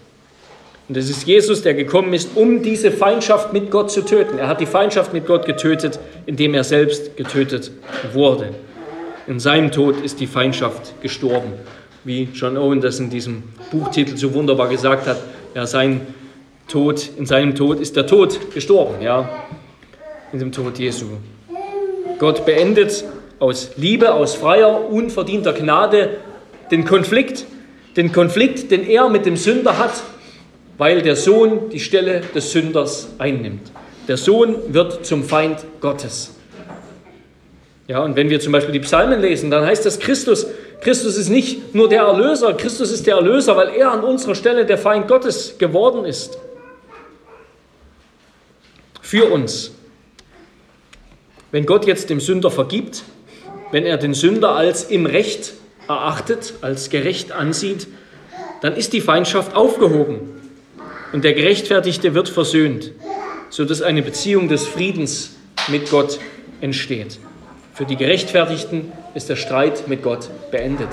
Und 0.88 0.97
es 0.97 1.09
ist 1.09 1.27
Jesus, 1.27 1.62
der 1.62 1.75
gekommen 1.75 2.13
ist, 2.13 2.31
um 2.35 2.63
diese 2.63 2.91
Feindschaft 2.91 3.53
mit 3.53 3.69
Gott 3.69 3.91
zu 3.91 4.01
töten. 4.01 4.39
Er 4.39 4.47
hat 4.47 4.59
die 4.59 4.65
Feindschaft 4.65 5.13
mit 5.13 5.27
Gott 5.27 5.45
getötet, 5.45 5.99
indem 6.25 6.55
er 6.55 6.63
selbst 6.63 7.15
getötet 7.15 7.71
wurde. 8.13 8.55
In 9.27 9.39
seinem 9.39 9.71
Tod 9.71 10.01
ist 10.03 10.19
die 10.19 10.25
Feindschaft 10.25 10.99
gestorben. 11.01 11.53
Wie 12.03 12.29
John 12.33 12.57
Owen 12.57 12.81
das 12.81 12.99
in 12.99 13.09
diesem 13.09 13.43
Buchtitel 13.71 14.15
so 14.17 14.33
wunderbar 14.33 14.69
gesagt 14.69 15.07
hat, 15.07 15.17
ja, 15.53 15.65
sein 15.65 16.01
Tod, 16.67 17.09
in 17.17 17.25
seinem 17.25 17.55
Tod 17.55 17.79
ist 17.79 17.95
der 17.95 18.07
Tod 18.07 18.53
gestorben, 18.53 19.01
ja, 19.01 19.29
in 20.31 20.39
dem 20.39 20.51
Tod 20.51 20.79
Jesu. 20.79 21.05
Gott 22.19 22.45
beendet 22.45 23.03
aus 23.39 23.71
Liebe, 23.77 24.13
aus 24.13 24.35
freier, 24.35 24.89
unverdienter 24.89 25.53
Gnade 25.53 26.17
den 26.71 26.85
Konflikt, 26.85 27.45
den 27.97 28.12
Konflikt, 28.12 28.71
den 28.71 28.88
er 28.88 29.09
mit 29.09 29.25
dem 29.25 29.35
Sünder 29.35 29.77
hat, 29.77 30.03
weil 30.77 31.01
der 31.01 31.15
Sohn 31.15 31.69
die 31.69 31.79
Stelle 31.79 32.21
des 32.33 32.51
Sünders 32.51 33.09
einnimmt. 33.17 33.71
Der 34.07 34.17
Sohn 34.17 34.55
wird 34.73 35.05
zum 35.05 35.23
Feind 35.23 35.65
Gottes. 35.81 36.35
Ja, 37.88 38.03
und 38.03 38.15
wenn 38.15 38.29
wir 38.29 38.39
zum 38.39 38.51
Beispiel 38.51 38.73
die 38.73 38.79
Psalmen 38.79 39.19
lesen, 39.19 39.49
dann 39.49 39.65
heißt 39.65 39.85
das, 39.85 39.99
Christus, 39.99 40.45
Christus 40.81 41.17
ist 41.17 41.29
nicht 41.29 41.75
nur 41.75 41.89
der 41.89 42.03
Erlöser, 42.03 42.53
Christus 42.53 42.91
ist 42.91 43.05
der 43.05 43.15
Erlöser, 43.15 43.57
weil 43.57 43.69
er 43.69 43.91
an 43.91 44.03
unserer 44.03 44.35
Stelle 44.35 44.65
der 44.65 44.77
Feind 44.77 45.07
Gottes 45.07 45.57
geworden 45.57 46.05
ist. 46.05 46.37
Für 49.01 49.25
uns. 49.31 49.71
Wenn 51.51 51.65
Gott 51.65 51.85
jetzt 51.85 52.09
dem 52.09 52.19
Sünder 52.19 52.51
vergibt, 52.51 53.03
wenn 53.71 53.85
er 53.85 53.97
den 53.97 54.13
Sünder 54.13 54.55
als 54.55 54.83
im 54.83 55.05
Recht 55.05 55.53
erachtet, 55.87 56.53
als 56.61 56.89
gerecht 56.89 57.31
ansieht, 57.31 57.87
dann 58.61 58.75
ist 58.75 58.93
die 58.93 59.01
Feindschaft 59.01 59.55
aufgehoben 59.55 60.41
und 61.11 61.23
der 61.23 61.33
Gerechtfertigte 61.33 62.13
wird 62.13 62.29
versöhnt, 62.29 62.91
sodass 63.49 63.81
eine 63.81 64.01
Beziehung 64.01 64.47
des 64.47 64.67
Friedens 64.67 65.35
mit 65.67 65.89
Gott 65.89 66.19
entsteht. 66.61 67.19
Für 67.79 67.85
die 67.85 67.95
Gerechtfertigten 67.95 68.91
ist 69.15 69.29
der 69.29 69.37
Streit 69.37 69.87
mit 69.87 70.03
Gott 70.03 70.29
beendet. 70.51 70.89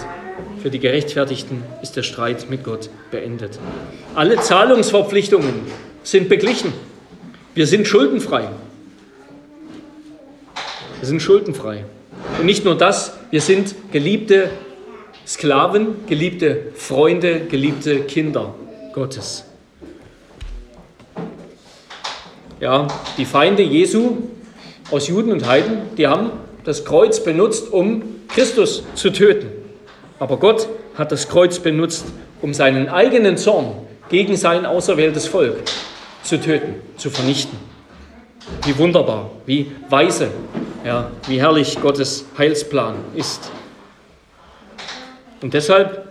Für 0.62 0.70
die 0.70 0.78
Gerechtfertigten 0.78 1.64
ist 1.82 1.96
der 1.96 2.04
Streit 2.04 2.48
mit 2.48 2.62
Gott 2.62 2.90
beendet. 3.10 3.58
Alle 4.14 4.36
Zahlungsverpflichtungen 4.36 5.62
sind 6.04 6.28
beglichen. 6.28 6.72
Wir 7.56 7.66
sind 7.66 7.88
schuldenfrei. 7.88 8.50
Wir 11.00 11.08
sind 11.08 11.20
schuldenfrei. 11.20 11.84
Und 12.38 12.46
nicht 12.46 12.64
nur 12.64 12.78
das, 12.78 13.14
wir 13.32 13.40
sind 13.40 13.74
geliebte 13.90 14.50
Sklaven, 15.26 16.06
geliebte 16.06 16.68
Freunde, 16.76 17.40
geliebte 17.40 18.02
Kinder 18.02 18.54
Gottes. 18.92 19.44
Ja, 22.60 22.86
die 23.18 23.24
Feinde 23.24 23.64
Jesu 23.64 24.18
aus 24.92 25.08
Juden 25.08 25.32
und 25.32 25.48
Heiden, 25.48 25.78
die 25.96 26.06
haben 26.06 26.45
das 26.66 26.84
Kreuz 26.84 27.22
benutzt, 27.22 27.72
um 27.72 28.02
Christus 28.28 28.82
zu 28.96 29.10
töten. 29.10 29.46
Aber 30.18 30.36
Gott 30.36 30.68
hat 30.96 31.12
das 31.12 31.28
Kreuz 31.28 31.60
benutzt, 31.60 32.06
um 32.42 32.52
seinen 32.52 32.88
eigenen 32.88 33.36
Zorn 33.36 33.72
gegen 34.08 34.36
sein 34.36 34.66
auserwähltes 34.66 35.26
Volk 35.28 35.58
zu 36.24 36.40
töten, 36.40 36.74
zu 36.96 37.08
vernichten. 37.08 37.56
Wie 38.64 38.76
wunderbar, 38.78 39.30
wie 39.46 39.70
weise, 39.88 40.28
ja, 40.84 41.12
wie 41.28 41.40
herrlich 41.40 41.80
Gottes 41.80 42.26
Heilsplan 42.36 42.96
ist. 43.14 43.50
Und 45.42 45.54
deshalb 45.54 46.08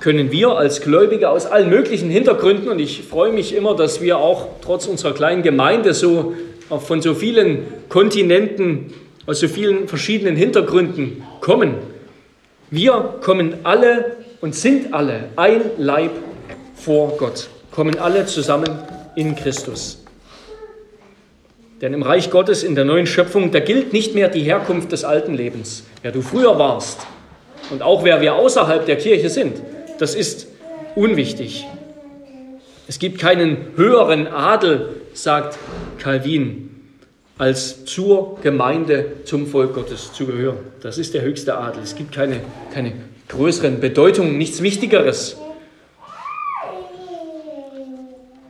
können 0.00 0.32
wir 0.32 0.56
als 0.56 0.80
Gläubige 0.80 1.30
aus 1.30 1.46
allen 1.46 1.70
möglichen 1.70 2.10
Hintergründen, 2.10 2.68
und 2.68 2.80
ich 2.80 3.02
freue 3.02 3.30
mich 3.30 3.54
immer, 3.54 3.76
dass 3.76 4.00
wir 4.00 4.18
auch 4.18 4.48
trotz 4.60 4.86
unserer 4.86 5.14
kleinen 5.14 5.42
Gemeinde 5.42 5.94
so 5.94 6.34
von 6.80 7.02
so 7.02 7.14
vielen 7.14 7.64
Kontinenten, 7.88 8.92
aus 9.26 9.40
so 9.40 9.48
vielen 9.48 9.88
verschiedenen 9.88 10.36
Hintergründen 10.36 11.22
kommen. 11.40 11.74
Wir 12.70 13.18
kommen 13.22 13.56
alle 13.64 14.16
und 14.40 14.54
sind 14.54 14.92
alle 14.92 15.28
ein 15.36 15.62
Leib 15.78 16.12
vor 16.74 17.16
Gott, 17.16 17.48
kommen 17.70 17.98
alle 17.98 18.26
zusammen 18.26 18.70
in 19.14 19.36
Christus. 19.36 20.02
Denn 21.80 21.94
im 21.94 22.02
Reich 22.02 22.30
Gottes, 22.30 22.62
in 22.62 22.76
der 22.76 22.84
neuen 22.84 23.06
Schöpfung, 23.06 23.50
da 23.50 23.58
gilt 23.58 23.92
nicht 23.92 24.14
mehr 24.14 24.28
die 24.28 24.42
Herkunft 24.42 24.92
des 24.92 25.04
alten 25.04 25.34
Lebens, 25.34 25.84
wer 26.02 26.12
du 26.12 26.22
früher 26.22 26.58
warst 26.58 27.00
und 27.70 27.82
auch 27.82 28.04
wer 28.04 28.20
wir 28.20 28.34
außerhalb 28.36 28.86
der 28.86 28.96
Kirche 28.96 29.28
sind. 29.28 29.60
Das 29.98 30.14
ist 30.14 30.46
unwichtig. 30.94 31.66
Es 32.92 32.98
gibt 32.98 33.18
keinen 33.18 33.68
höheren 33.76 34.26
Adel, 34.26 35.00
sagt 35.14 35.58
Calvin, 35.98 36.68
als 37.38 37.86
zur 37.86 38.38
Gemeinde, 38.42 39.24
zum 39.24 39.46
Volk 39.46 39.72
Gottes 39.72 40.12
zu 40.12 40.26
gehören. 40.26 40.58
Das 40.82 40.98
ist 40.98 41.14
der 41.14 41.22
höchste 41.22 41.56
Adel. 41.56 41.82
Es 41.82 41.96
gibt 41.96 42.12
keine, 42.12 42.40
keine 42.74 42.92
größeren 43.30 43.80
Bedeutungen, 43.80 44.36
nichts 44.36 44.60
Wichtigeres. 44.60 45.38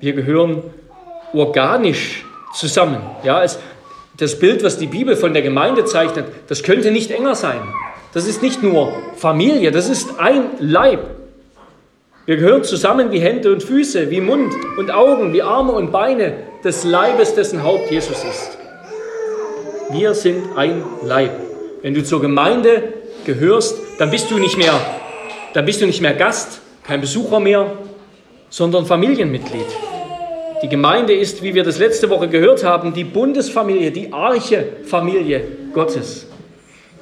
Wir 0.01 0.13
gehören 0.13 0.65
organisch 1.33 2.25
zusammen. 2.53 3.01
Ja, 3.23 3.45
es, 3.45 3.61
das 4.17 4.41
Bild, 4.41 4.65
was 4.65 4.77
die 4.77 4.89
Bibel 4.89 5.15
von 5.15 5.35
der 5.35 5.43
Gemeinde 5.43 5.85
zeichnet, 5.85 6.25
das 6.49 6.65
könnte 6.65 6.91
nicht 6.91 7.13
enger 7.13 7.37
sein. 7.37 7.61
Das 8.13 8.27
ist 8.27 8.43
nicht 8.43 8.61
nur 8.61 8.93
Familie, 9.15 9.71
das 9.71 9.89
ist 9.89 10.19
ein 10.19 10.47
Leib. 10.59 11.22
Wir 12.25 12.37
gehören 12.37 12.63
zusammen 12.63 13.11
wie 13.11 13.19
Hände 13.19 13.53
und 13.53 13.65
Füße, 13.65 14.09
wie 14.11 14.21
Mund 14.21 14.55
und 14.77 14.93
Augen, 14.93 15.33
wie 15.33 15.43
Arme 15.43 15.73
und 15.73 15.91
Beine 15.91 16.35
des 16.63 16.85
Leibes, 16.85 17.35
dessen 17.35 17.65
Haupt 17.65 17.91
Jesus 17.91 18.23
ist. 18.23 18.59
Wir 19.91 20.15
sind 20.15 20.57
ein 20.57 20.85
Leib. 21.05 21.33
Wenn 21.83 21.95
du 21.95 22.05
zur 22.05 22.21
Gemeinde 22.21 22.93
gehörst, 23.25 23.77
dann 23.99 24.13
bist 24.13 24.31
du 24.31 24.39
nicht 24.39 24.57
mehr, 24.57 24.73
dann 25.53 25.65
bist 25.65 25.81
du 25.81 25.87
nicht 25.87 26.01
mehr 26.01 26.15
Gast, 26.15 26.61
kein 26.85 27.01
Besucher 27.01 27.41
mehr, 27.41 27.73
sondern 28.51 28.87
Familienmitglied. 28.87 29.67
Die 30.63 30.69
Gemeinde 30.69 31.15
ist, 31.15 31.43
wie 31.43 31.55
wir 31.55 31.65
das 31.65 31.81
letzte 31.81 32.09
Woche 32.09 32.29
gehört 32.29 32.63
haben, 32.63 32.95
die 32.95 33.03
Bundesfamilie, 33.03 33.91
die 33.91 34.13
Arche-Familie 34.13 35.43
Gottes. 35.75 36.29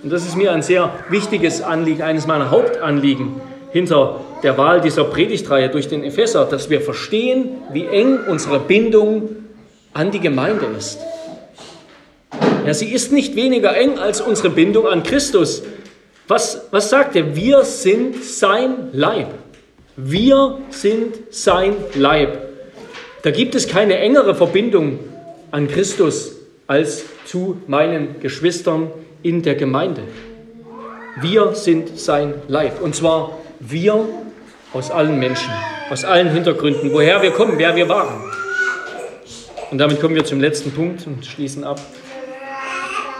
Und 0.02 0.10
das 0.10 0.24
ist 0.24 0.38
mir 0.38 0.50
ein 0.52 0.62
sehr 0.62 0.94
wichtiges 1.10 1.60
Anliegen, 1.60 2.00
eines 2.00 2.26
meiner 2.26 2.50
Hauptanliegen 2.50 3.34
hinter 3.70 4.20
der 4.42 4.56
Wahl 4.56 4.80
dieser 4.80 5.04
Predigtreihe 5.04 5.68
durch 5.68 5.88
den 5.88 6.04
Epheser, 6.04 6.44
dass 6.44 6.70
wir 6.70 6.80
verstehen, 6.80 7.58
wie 7.72 7.86
eng 7.86 8.18
unsere 8.28 8.60
Bindung 8.60 9.36
an 9.92 10.10
die 10.10 10.20
Gemeinde 10.20 10.66
ist. 10.78 10.98
Ja, 12.66 12.74
sie 12.74 12.92
ist 12.92 13.12
nicht 13.12 13.36
weniger 13.36 13.76
eng 13.76 13.98
als 13.98 14.20
unsere 14.20 14.50
Bindung 14.50 14.86
an 14.86 15.02
Christus. 15.02 15.62
Was, 16.28 16.66
was 16.70 16.90
sagt 16.90 17.16
er? 17.16 17.34
Wir 17.34 17.64
sind 17.64 18.22
sein 18.24 18.90
Leib. 18.92 19.28
Wir 19.96 20.58
sind 20.70 21.14
sein 21.30 21.74
Leib. 21.94 22.38
Da 23.22 23.30
gibt 23.30 23.54
es 23.54 23.66
keine 23.66 23.98
engere 23.98 24.34
Verbindung 24.34 24.98
an 25.50 25.68
Christus 25.68 26.36
als 26.66 27.04
zu 27.26 27.60
meinen 27.66 28.20
Geschwistern 28.20 28.90
in 29.22 29.42
der 29.42 29.56
Gemeinde. 29.56 30.02
Wir 31.20 31.54
sind 31.54 31.98
sein 31.98 32.34
Leib. 32.46 32.80
Und 32.80 32.94
zwar 32.94 33.38
wir 33.58 34.08
aus 34.72 34.90
allen 34.90 35.18
Menschen, 35.18 35.50
aus 35.90 36.04
allen 36.04 36.30
Hintergründen, 36.30 36.92
woher 36.92 37.22
wir 37.22 37.30
kommen, 37.30 37.58
wer 37.58 37.74
wir 37.76 37.88
waren. 37.88 38.22
Und 39.70 39.78
damit 39.78 40.00
kommen 40.00 40.14
wir 40.14 40.24
zum 40.24 40.40
letzten 40.40 40.72
Punkt 40.72 41.06
und 41.06 41.24
schließen 41.24 41.64
ab. 41.64 41.80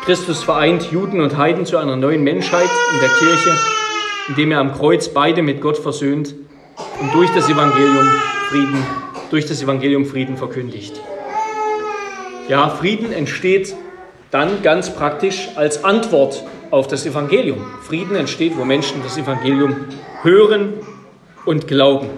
Christus 0.05 0.43
vereint 0.43 0.91
Juden 0.91 1.21
und 1.21 1.37
Heiden 1.37 1.67
zu 1.67 1.77
einer 1.77 1.97
neuen 1.97 2.23
Menschheit 2.23 2.71
in 2.93 3.01
der 3.01 3.09
Kirche, 3.09 3.57
indem 4.29 4.53
er 4.53 4.61
am 4.61 4.73
Kreuz 4.73 5.09
beide 5.09 5.43
mit 5.43 5.61
Gott 5.61 5.79
versöhnt 5.79 6.35
und 7.01 7.15
durch 7.15 7.31
das 7.35 7.49
Evangelium 7.49 8.09
Frieden 8.49 8.85
durch 9.31 9.47
das 9.47 9.63
Evangelium 9.63 10.05
Frieden 10.05 10.37
verkündigt. 10.37 11.01
Ja, 12.49 12.69
Frieden 12.69 13.13
entsteht 13.13 13.75
dann 14.31 14.63
ganz 14.63 14.95
praktisch 14.95 15.49
als 15.55 15.85
Antwort 15.85 16.45
auf 16.71 16.89
das 16.89 17.07
Evangelium. 17.07 17.65
Frieden 17.83 18.17
entsteht, 18.17 18.57
wo 18.57 18.65
Menschen 18.65 19.03
das 19.03 19.17
Evangelium 19.17 19.87
hören 20.23 20.75
und 21.45 21.67
glauben. 21.67 22.09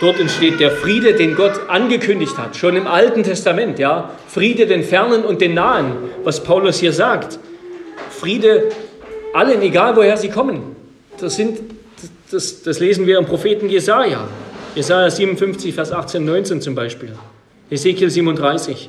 Dort 0.00 0.18
entsteht 0.18 0.58
der 0.58 0.72
Friede, 0.72 1.14
den 1.14 1.36
Gott 1.36 1.60
angekündigt 1.68 2.36
hat, 2.36 2.56
schon 2.56 2.74
im 2.76 2.86
Alten 2.86 3.22
Testament, 3.22 3.78
ja. 3.78 4.10
Friede 4.26 4.66
den 4.66 4.82
Fernen 4.82 5.24
und 5.24 5.40
den 5.40 5.54
Nahen, 5.54 5.92
was 6.24 6.42
Paulus 6.42 6.80
hier 6.80 6.92
sagt. 6.92 7.38
Friede 8.10 8.70
allen, 9.32 9.62
egal 9.62 9.94
woher 9.96 10.16
sie 10.16 10.28
kommen. 10.28 10.76
Das 11.20 11.36
sind 11.36 11.60
das, 12.32 12.62
das 12.62 12.80
lesen 12.80 13.06
wir 13.06 13.18
im 13.18 13.26
Propheten 13.26 13.68
Jesaja. 13.68 14.26
Jesaja 14.74 15.10
57, 15.10 15.74
Vers 15.74 15.92
18, 15.92 16.24
19 16.24 16.60
zum 16.62 16.74
Beispiel. 16.74 17.12
Ezekiel 17.70 18.10
37. 18.10 18.88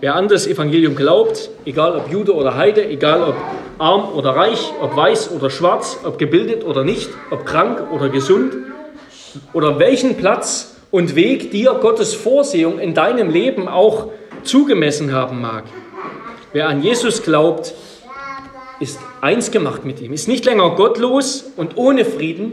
Wer 0.00 0.14
an 0.14 0.28
das 0.28 0.46
Evangelium 0.46 0.96
glaubt, 0.96 1.50
egal 1.66 1.94
ob 1.94 2.10
Jude 2.10 2.34
oder 2.34 2.56
Heide, 2.56 2.88
egal 2.88 3.22
ob 3.22 3.34
arm 3.78 4.14
oder 4.14 4.30
reich, 4.30 4.72
ob 4.80 4.96
weiß 4.96 5.30
oder 5.32 5.50
schwarz, 5.50 5.98
ob 6.04 6.18
gebildet 6.18 6.64
oder 6.64 6.84
nicht, 6.84 7.10
ob 7.30 7.44
krank 7.44 7.92
oder 7.92 8.08
gesund, 8.08 8.54
oder 9.52 9.78
welchen 9.78 10.16
Platz 10.16 10.76
und 10.90 11.16
Weg 11.16 11.50
dir 11.50 11.74
Gottes 11.82 12.14
Vorsehung 12.14 12.78
in 12.78 12.94
deinem 12.94 13.28
Leben 13.28 13.68
auch 13.68 14.06
zugemessen 14.42 15.12
haben 15.12 15.42
mag. 15.42 15.64
Wer 16.54 16.68
an 16.68 16.82
Jesus 16.82 17.22
glaubt, 17.22 17.74
ist 18.80 18.98
eins 19.20 19.50
gemacht 19.50 19.84
mit 19.84 20.00
ihm, 20.00 20.14
ist 20.14 20.28
nicht 20.28 20.46
länger 20.46 20.70
gottlos 20.76 21.52
und 21.58 21.76
ohne 21.76 22.06
Frieden, 22.06 22.52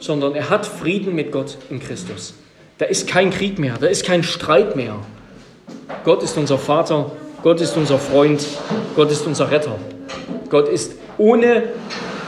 sondern 0.00 0.34
er 0.34 0.48
hat 0.48 0.64
Frieden 0.64 1.14
mit 1.14 1.32
Gott 1.32 1.58
in 1.68 1.80
Christus. 1.80 2.32
Da 2.78 2.86
ist 2.86 3.06
kein 3.06 3.28
Krieg 3.30 3.58
mehr, 3.58 3.74
da 3.78 3.88
ist 3.88 4.06
kein 4.06 4.22
Streit 4.22 4.74
mehr. 4.74 4.96
Gott 6.04 6.22
ist 6.22 6.36
unser 6.36 6.58
Vater, 6.58 7.10
Gott 7.42 7.60
ist 7.60 7.76
unser 7.76 7.98
Freund, 7.98 8.46
Gott 8.96 9.10
ist 9.10 9.26
unser 9.26 9.50
Retter. 9.50 9.76
Gott 10.48 10.68
ist 10.68 10.94
ohne 11.18 11.64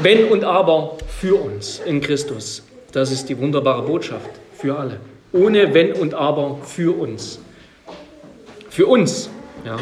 Wenn 0.02 0.26
und 0.26 0.44
Aber 0.44 0.96
für 1.08 1.40
uns 1.40 1.80
in 1.84 2.00
Christus. 2.00 2.62
Das 2.92 3.10
ist 3.10 3.28
die 3.28 3.38
wunderbare 3.38 3.82
Botschaft 3.82 4.30
für 4.52 4.76
alle. 4.78 4.98
Ohne 5.32 5.74
Wenn 5.74 5.92
und 5.92 6.14
Aber 6.14 6.58
für 6.64 6.98
uns. 6.98 7.40
Für 8.68 8.86
uns, 8.86 9.30
ja. 9.64 9.76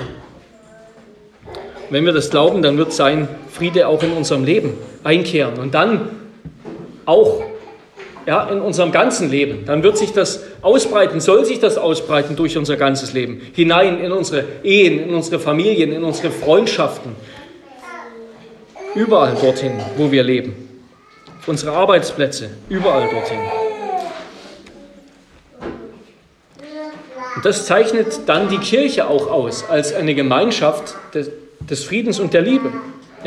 Wenn 1.90 2.04
wir 2.04 2.12
das 2.12 2.30
glauben, 2.30 2.60
dann 2.62 2.76
wird 2.76 2.92
sein 2.92 3.28
Friede 3.50 3.88
auch 3.88 4.02
in 4.02 4.12
unserem 4.12 4.44
Leben 4.44 4.74
einkehren 5.04 5.58
und 5.58 5.74
dann 5.74 6.10
auch 7.06 7.42
ja, 8.28 8.48
in 8.50 8.60
unserem 8.60 8.92
ganzen 8.92 9.30
Leben. 9.30 9.64
Dann 9.64 9.82
wird 9.82 9.96
sich 9.96 10.12
das 10.12 10.44
ausbreiten, 10.60 11.18
soll 11.18 11.46
sich 11.46 11.60
das 11.60 11.78
ausbreiten 11.78 12.36
durch 12.36 12.58
unser 12.58 12.76
ganzes 12.76 13.14
Leben, 13.14 13.40
hinein 13.54 13.98
in 13.98 14.12
unsere 14.12 14.44
Ehen, 14.62 15.00
in 15.00 15.14
unsere 15.14 15.40
Familien, 15.40 15.92
in 15.92 16.04
unsere 16.04 16.30
Freundschaften, 16.30 17.16
überall 18.94 19.34
dorthin, 19.40 19.72
wo 19.96 20.12
wir 20.12 20.22
leben 20.22 20.68
unsere 21.48 21.72
Arbeitsplätze, 21.72 22.50
überall 22.68 23.08
dorthin. 23.08 23.38
Und 27.34 27.44
das 27.44 27.64
zeichnet 27.64 28.20
dann 28.26 28.50
die 28.50 28.58
Kirche 28.58 29.08
auch 29.08 29.30
aus 29.30 29.64
als 29.70 29.94
eine 29.94 30.14
Gemeinschaft 30.14 30.94
des, 31.14 31.30
des 31.60 31.84
Friedens 31.84 32.20
und 32.20 32.34
der 32.34 32.42
Liebe. 32.42 32.70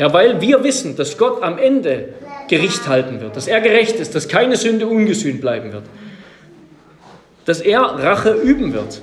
Ja, 0.02 0.12
weil 0.12 0.40
wir 0.40 0.64
wissen, 0.64 0.96
dass 0.96 1.16
Gott 1.16 1.44
am 1.44 1.58
Ende 1.58 2.08
Gericht 2.48 2.88
halten 2.88 3.20
wird, 3.20 3.36
dass 3.36 3.46
er 3.46 3.60
gerecht 3.60 4.00
ist, 4.00 4.16
dass 4.16 4.26
keine 4.26 4.56
Sünde 4.56 4.88
ungesühnt 4.88 5.40
bleiben 5.40 5.72
wird, 5.72 5.84
dass 7.44 7.60
er 7.60 7.82
Rache 7.82 8.32
üben 8.32 8.72
wird. 8.72 9.00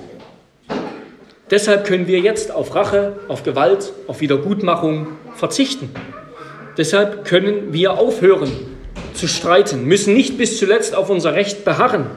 Deshalb 1.50 1.86
können 1.86 2.06
wir 2.06 2.18
jetzt 2.18 2.50
auf 2.50 2.74
Rache, 2.74 3.14
auf 3.28 3.44
Gewalt, 3.44 3.94
auf 4.08 4.20
Wiedergutmachung 4.20 5.06
verzichten. 5.36 5.88
Deshalb 6.76 7.24
können 7.24 7.72
wir 7.72 7.92
aufhören, 7.92 8.52
zu 9.14 9.26
streiten, 9.26 9.86
müssen 9.86 10.12
nicht 10.12 10.36
bis 10.36 10.58
zuletzt 10.58 10.94
auf 10.94 11.08
unser 11.08 11.32
Recht 11.32 11.64
beharren, 11.64 12.08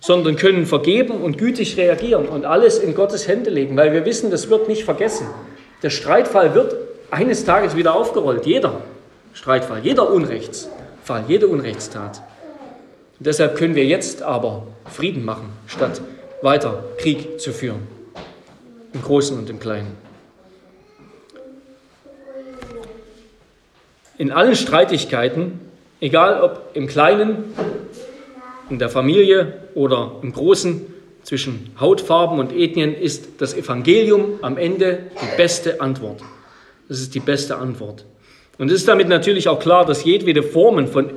sondern 0.00 0.34
können 0.34 0.66
vergeben 0.66 1.12
und 1.12 1.38
gütig 1.38 1.76
reagieren 1.76 2.26
und 2.26 2.44
alles 2.44 2.78
in 2.78 2.96
Gottes 2.96 3.28
Hände 3.28 3.50
legen, 3.50 3.76
weil 3.76 3.92
wir 3.92 4.04
wissen, 4.04 4.32
das 4.32 4.50
wird 4.50 4.66
nicht 4.66 4.82
vergessen. 4.82 5.28
Der 5.84 5.90
Streitfall 5.90 6.52
wird 6.52 6.85
eines 7.10 7.44
Tages 7.44 7.76
wieder 7.76 7.94
aufgerollt, 7.94 8.46
jeder 8.46 8.80
Streitfall, 9.32 9.80
jeder 9.82 10.10
Unrechtsfall, 10.10 11.24
jede 11.28 11.48
Unrechtstat. 11.48 12.22
Und 13.18 13.26
deshalb 13.26 13.56
können 13.56 13.74
wir 13.74 13.84
jetzt 13.84 14.22
aber 14.22 14.66
Frieden 14.90 15.24
machen, 15.24 15.50
statt 15.66 16.00
weiter 16.42 16.84
Krieg 16.98 17.40
zu 17.40 17.52
führen, 17.52 17.86
im 18.92 19.02
Großen 19.02 19.38
und 19.38 19.48
im 19.50 19.58
Kleinen. 19.58 20.06
in 24.18 24.32
allen 24.32 24.56
Streitigkeiten, 24.56 25.60
egal 26.00 26.42
ob 26.42 26.70
im 26.74 26.86
Kleinen, 26.86 27.54
in 28.70 28.78
der 28.78 28.88
Familie 28.88 29.60
oder 29.74 30.16
im 30.22 30.32
Großen, 30.32 30.94
zwischen 31.22 31.72
Hautfarben 31.80 32.38
und 32.38 32.52
Ethnien, 32.52 32.94
ist 32.94 33.40
das 33.40 33.52
Evangelium 33.52 34.38
am 34.42 34.56
Ende 34.56 35.10
die 35.20 35.36
beste 35.36 35.80
Antwort. 35.80 36.20
Das 36.88 37.00
ist 37.00 37.14
die 37.14 37.20
beste 37.20 37.56
Antwort. 37.56 38.04
Und 38.58 38.70
es 38.70 38.80
ist 38.80 38.88
damit 38.88 39.08
natürlich 39.08 39.48
auch 39.48 39.58
klar, 39.58 39.84
dass 39.84 40.04
jedwede 40.04 40.42
Formen 40.42 40.88
von 40.88 41.10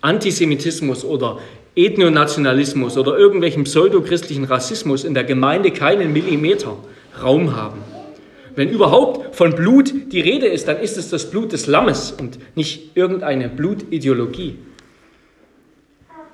Antisemitismus 0.00 1.04
oder 1.04 1.38
Ethnonationalismus 1.74 2.96
oder 2.96 3.18
irgendwelchem 3.18 3.64
pseudochristlichen 3.64 4.44
Rassismus 4.44 5.04
in 5.04 5.14
der 5.14 5.24
Gemeinde 5.24 5.70
keinen 5.70 6.12
Millimeter 6.12 6.76
Raum 7.22 7.56
haben. 7.56 7.80
Wenn 8.54 8.70
überhaupt 8.70 9.36
von 9.36 9.54
Blut 9.54 9.92
die 10.12 10.20
Rede 10.20 10.46
ist, 10.46 10.68
dann 10.68 10.78
ist 10.78 10.96
es 10.96 11.10
das 11.10 11.30
Blut 11.30 11.52
des 11.52 11.66
Lammes 11.66 12.12
und 12.12 12.38
nicht 12.56 12.96
irgendeine 12.96 13.50
Blutideologie. 13.50 14.58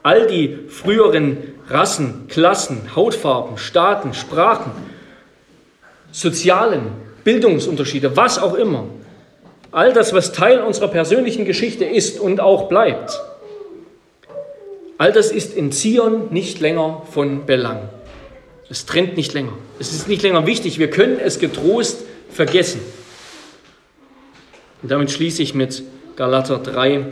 All 0.04 0.26
die 0.28 0.58
früheren 0.68 1.38
Rassen, 1.68 2.26
Klassen, 2.28 2.94
Hautfarben, 2.94 3.58
Staaten, 3.58 4.14
Sprachen, 4.14 4.70
sozialen 6.12 6.82
Bildungsunterschiede, 7.24 8.16
was 8.16 8.38
auch 8.38 8.54
immer, 8.54 8.84
all 9.70 9.92
das, 9.92 10.12
was 10.12 10.32
Teil 10.32 10.60
unserer 10.60 10.88
persönlichen 10.88 11.44
Geschichte 11.44 11.84
ist 11.84 12.20
und 12.20 12.40
auch 12.40 12.68
bleibt, 12.68 13.20
all 14.98 15.12
das 15.12 15.30
ist 15.30 15.54
in 15.54 15.72
Zion 15.72 16.32
nicht 16.32 16.60
länger 16.60 17.02
von 17.10 17.46
Belang. 17.46 17.88
Es 18.68 18.86
trennt 18.86 19.16
nicht 19.16 19.34
länger. 19.34 19.52
Es 19.78 19.92
ist 19.92 20.08
nicht 20.08 20.22
länger 20.22 20.46
wichtig. 20.46 20.78
Wir 20.78 20.88
können 20.88 21.18
es 21.18 21.38
getrost 21.38 22.04
vergessen. 22.30 22.80
Und 24.82 24.90
damit 24.90 25.10
schließe 25.10 25.42
ich 25.42 25.54
mit 25.54 25.82
Galater 26.16 26.58
3. 26.58 27.04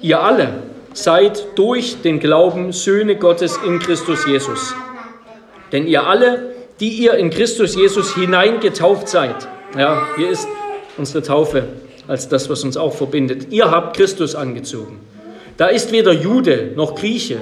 Ihr 0.00 0.20
alle 0.20 0.62
seid 0.92 1.46
durch 1.56 2.02
den 2.02 2.20
Glauben 2.20 2.72
Söhne 2.72 3.16
Gottes 3.16 3.58
in 3.64 3.78
Christus 3.78 4.26
Jesus. 4.26 4.74
Denn 5.72 5.86
ihr 5.86 6.04
alle, 6.04 6.49
die 6.80 6.88
ihr 6.88 7.14
in 7.14 7.30
Christus 7.30 7.76
Jesus 7.76 8.14
hineingetauft 8.14 9.08
seid, 9.08 9.46
ja, 9.78 10.02
hier 10.16 10.30
ist 10.30 10.48
unsere 10.96 11.22
Taufe 11.22 11.64
als 12.08 12.28
das, 12.28 12.48
was 12.50 12.64
uns 12.64 12.76
auch 12.76 12.94
verbindet. 12.94 13.52
Ihr 13.52 13.70
habt 13.70 13.96
Christus 13.96 14.34
angezogen. 14.34 14.98
Da 15.56 15.66
ist 15.66 15.92
weder 15.92 16.12
Jude 16.12 16.72
noch 16.74 16.94
Grieche, 16.94 17.38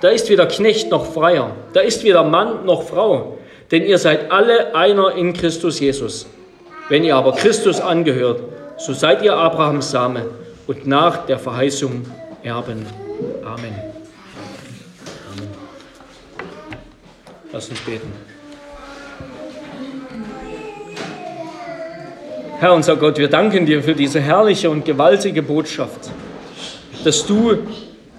da 0.00 0.08
ist 0.08 0.28
weder 0.28 0.46
Knecht 0.46 0.90
noch 0.90 1.12
Freier, 1.12 1.54
da 1.72 1.80
ist 1.80 2.02
weder 2.02 2.24
Mann 2.24 2.66
noch 2.66 2.82
Frau, 2.82 3.38
denn 3.70 3.84
ihr 3.84 3.98
seid 3.98 4.32
alle 4.32 4.74
einer 4.74 5.14
in 5.14 5.32
Christus 5.32 5.78
Jesus. 5.78 6.26
Wenn 6.88 7.04
ihr 7.04 7.14
aber 7.14 7.32
Christus 7.32 7.80
angehört, 7.80 8.42
so 8.76 8.92
seid 8.92 9.22
ihr 9.22 9.36
Abrahams 9.36 9.90
Same 9.90 10.26
und 10.66 10.86
nach 10.86 11.26
der 11.26 11.38
Verheißung 11.38 12.04
Erben. 12.42 12.86
Amen. 13.44 13.74
Amen. 15.30 15.48
Lass 17.52 17.68
uns 17.68 17.80
beten. 17.80 18.29
Herr 22.60 22.74
unser 22.74 22.96
Gott, 22.96 23.16
wir 23.16 23.28
danken 23.28 23.64
dir 23.64 23.82
für 23.82 23.94
diese 23.94 24.20
herrliche 24.20 24.68
und 24.68 24.84
gewaltige 24.84 25.42
Botschaft, 25.42 26.10
dass 27.04 27.24
du 27.24 27.56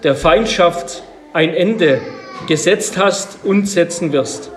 der 0.02 0.16
Feindschaft 0.16 1.04
ein 1.32 1.54
Ende 1.54 2.00
gesetzt 2.48 2.98
hast 2.98 3.44
und 3.44 3.68
setzen 3.68 4.12
wirst. 4.12 4.50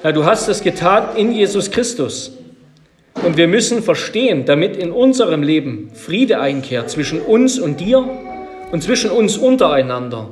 Herr, 0.00 0.14
du 0.14 0.24
hast 0.24 0.48
es 0.48 0.62
getan 0.62 1.14
in 1.14 1.30
Jesus 1.30 1.70
Christus. 1.70 2.38
Und 3.22 3.36
wir 3.36 3.48
müssen 3.48 3.82
verstehen, 3.82 4.46
damit 4.46 4.78
in 4.78 4.92
unserem 4.92 5.42
Leben 5.42 5.90
Friede 5.92 6.40
einkehrt 6.40 6.88
zwischen 6.88 7.20
uns 7.20 7.58
und 7.58 7.80
dir 7.80 8.08
und 8.72 8.82
zwischen 8.82 9.10
uns 9.10 9.36
untereinander, 9.36 10.30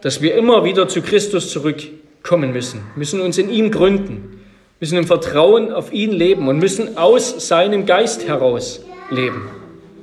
dass 0.00 0.22
wir 0.22 0.34
immer 0.34 0.64
wieder 0.64 0.88
zu 0.88 1.02
Christus 1.02 1.50
zurückkommen 1.50 2.52
müssen, 2.52 2.80
müssen 2.96 3.20
uns 3.20 3.36
in 3.36 3.50
ihm 3.50 3.70
gründen, 3.70 4.35
müssen 4.80 4.98
im 4.98 5.06
Vertrauen 5.06 5.72
auf 5.72 5.92
ihn 5.92 6.12
leben 6.12 6.48
und 6.48 6.58
müssen 6.58 6.98
aus 6.98 7.48
seinem 7.48 7.86
Geist 7.86 8.26
heraus 8.26 8.84
leben. 9.10 9.48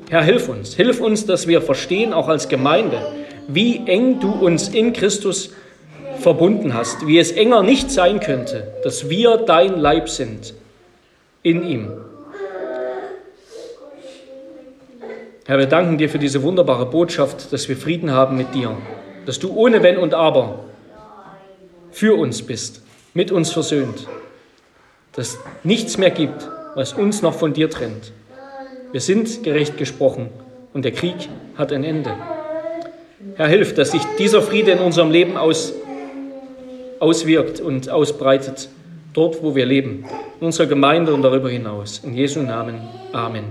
Herr, 0.09 0.23
hilf 0.23 0.49
uns, 0.49 0.75
hilf 0.75 0.99
uns, 0.99 1.25
dass 1.25 1.47
wir 1.47 1.61
verstehen, 1.61 2.13
auch 2.13 2.27
als 2.27 2.49
Gemeinde, 2.49 3.01
wie 3.47 3.81
eng 3.85 4.19
du 4.19 4.31
uns 4.31 4.69
in 4.69 4.93
Christus 4.93 5.51
verbunden 6.19 6.73
hast, 6.73 7.05
wie 7.07 7.19
es 7.19 7.31
enger 7.31 7.63
nicht 7.63 7.91
sein 7.91 8.19
könnte, 8.19 8.73
dass 8.83 9.09
wir 9.09 9.37
dein 9.37 9.79
Leib 9.79 10.09
sind 10.09 10.53
in 11.43 11.67
ihm. 11.67 11.91
Herr, 15.45 15.59
wir 15.59 15.65
danken 15.65 15.97
dir 15.97 16.09
für 16.09 16.19
diese 16.19 16.41
wunderbare 16.41 16.85
Botschaft, 16.85 17.51
dass 17.51 17.67
wir 17.67 17.75
Frieden 17.75 18.11
haben 18.11 18.37
mit 18.37 18.53
dir, 18.55 18.77
dass 19.25 19.39
du 19.39 19.53
ohne 19.53 19.83
Wenn 19.83 19.97
und 19.97 20.13
Aber 20.13 20.59
für 21.91 22.17
uns 22.17 22.41
bist, 22.41 22.81
mit 23.13 23.31
uns 23.31 23.51
versöhnt, 23.51 24.07
dass 25.15 25.37
nichts 25.63 25.97
mehr 25.97 26.11
gibt, 26.11 26.47
was 26.75 26.93
uns 26.93 27.21
noch 27.21 27.33
von 27.33 27.53
dir 27.53 27.69
trennt. 27.69 28.11
Wir 28.91 29.01
sind 29.01 29.43
gerecht 29.43 29.77
gesprochen 29.77 30.29
und 30.73 30.85
der 30.85 30.91
Krieg 30.91 31.29
hat 31.55 31.71
ein 31.71 31.83
Ende. 31.83 32.15
Herr, 33.35 33.47
hilf, 33.47 33.73
dass 33.73 33.91
sich 33.91 34.01
dieser 34.19 34.41
Friede 34.41 34.71
in 34.71 34.79
unserem 34.79 35.11
Leben 35.11 35.37
aus, 35.37 35.73
auswirkt 36.99 37.59
und 37.59 37.89
ausbreitet, 37.89 38.69
dort, 39.13 39.41
wo 39.41 39.55
wir 39.55 39.65
leben, 39.65 40.05
in 40.39 40.45
unserer 40.45 40.67
Gemeinde 40.67 41.13
und 41.13 41.21
darüber 41.21 41.49
hinaus. 41.49 42.01
In 42.03 42.13
Jesu 42.13 42.41
Namen. 42.41 42.81
Amen. 43.11 43.45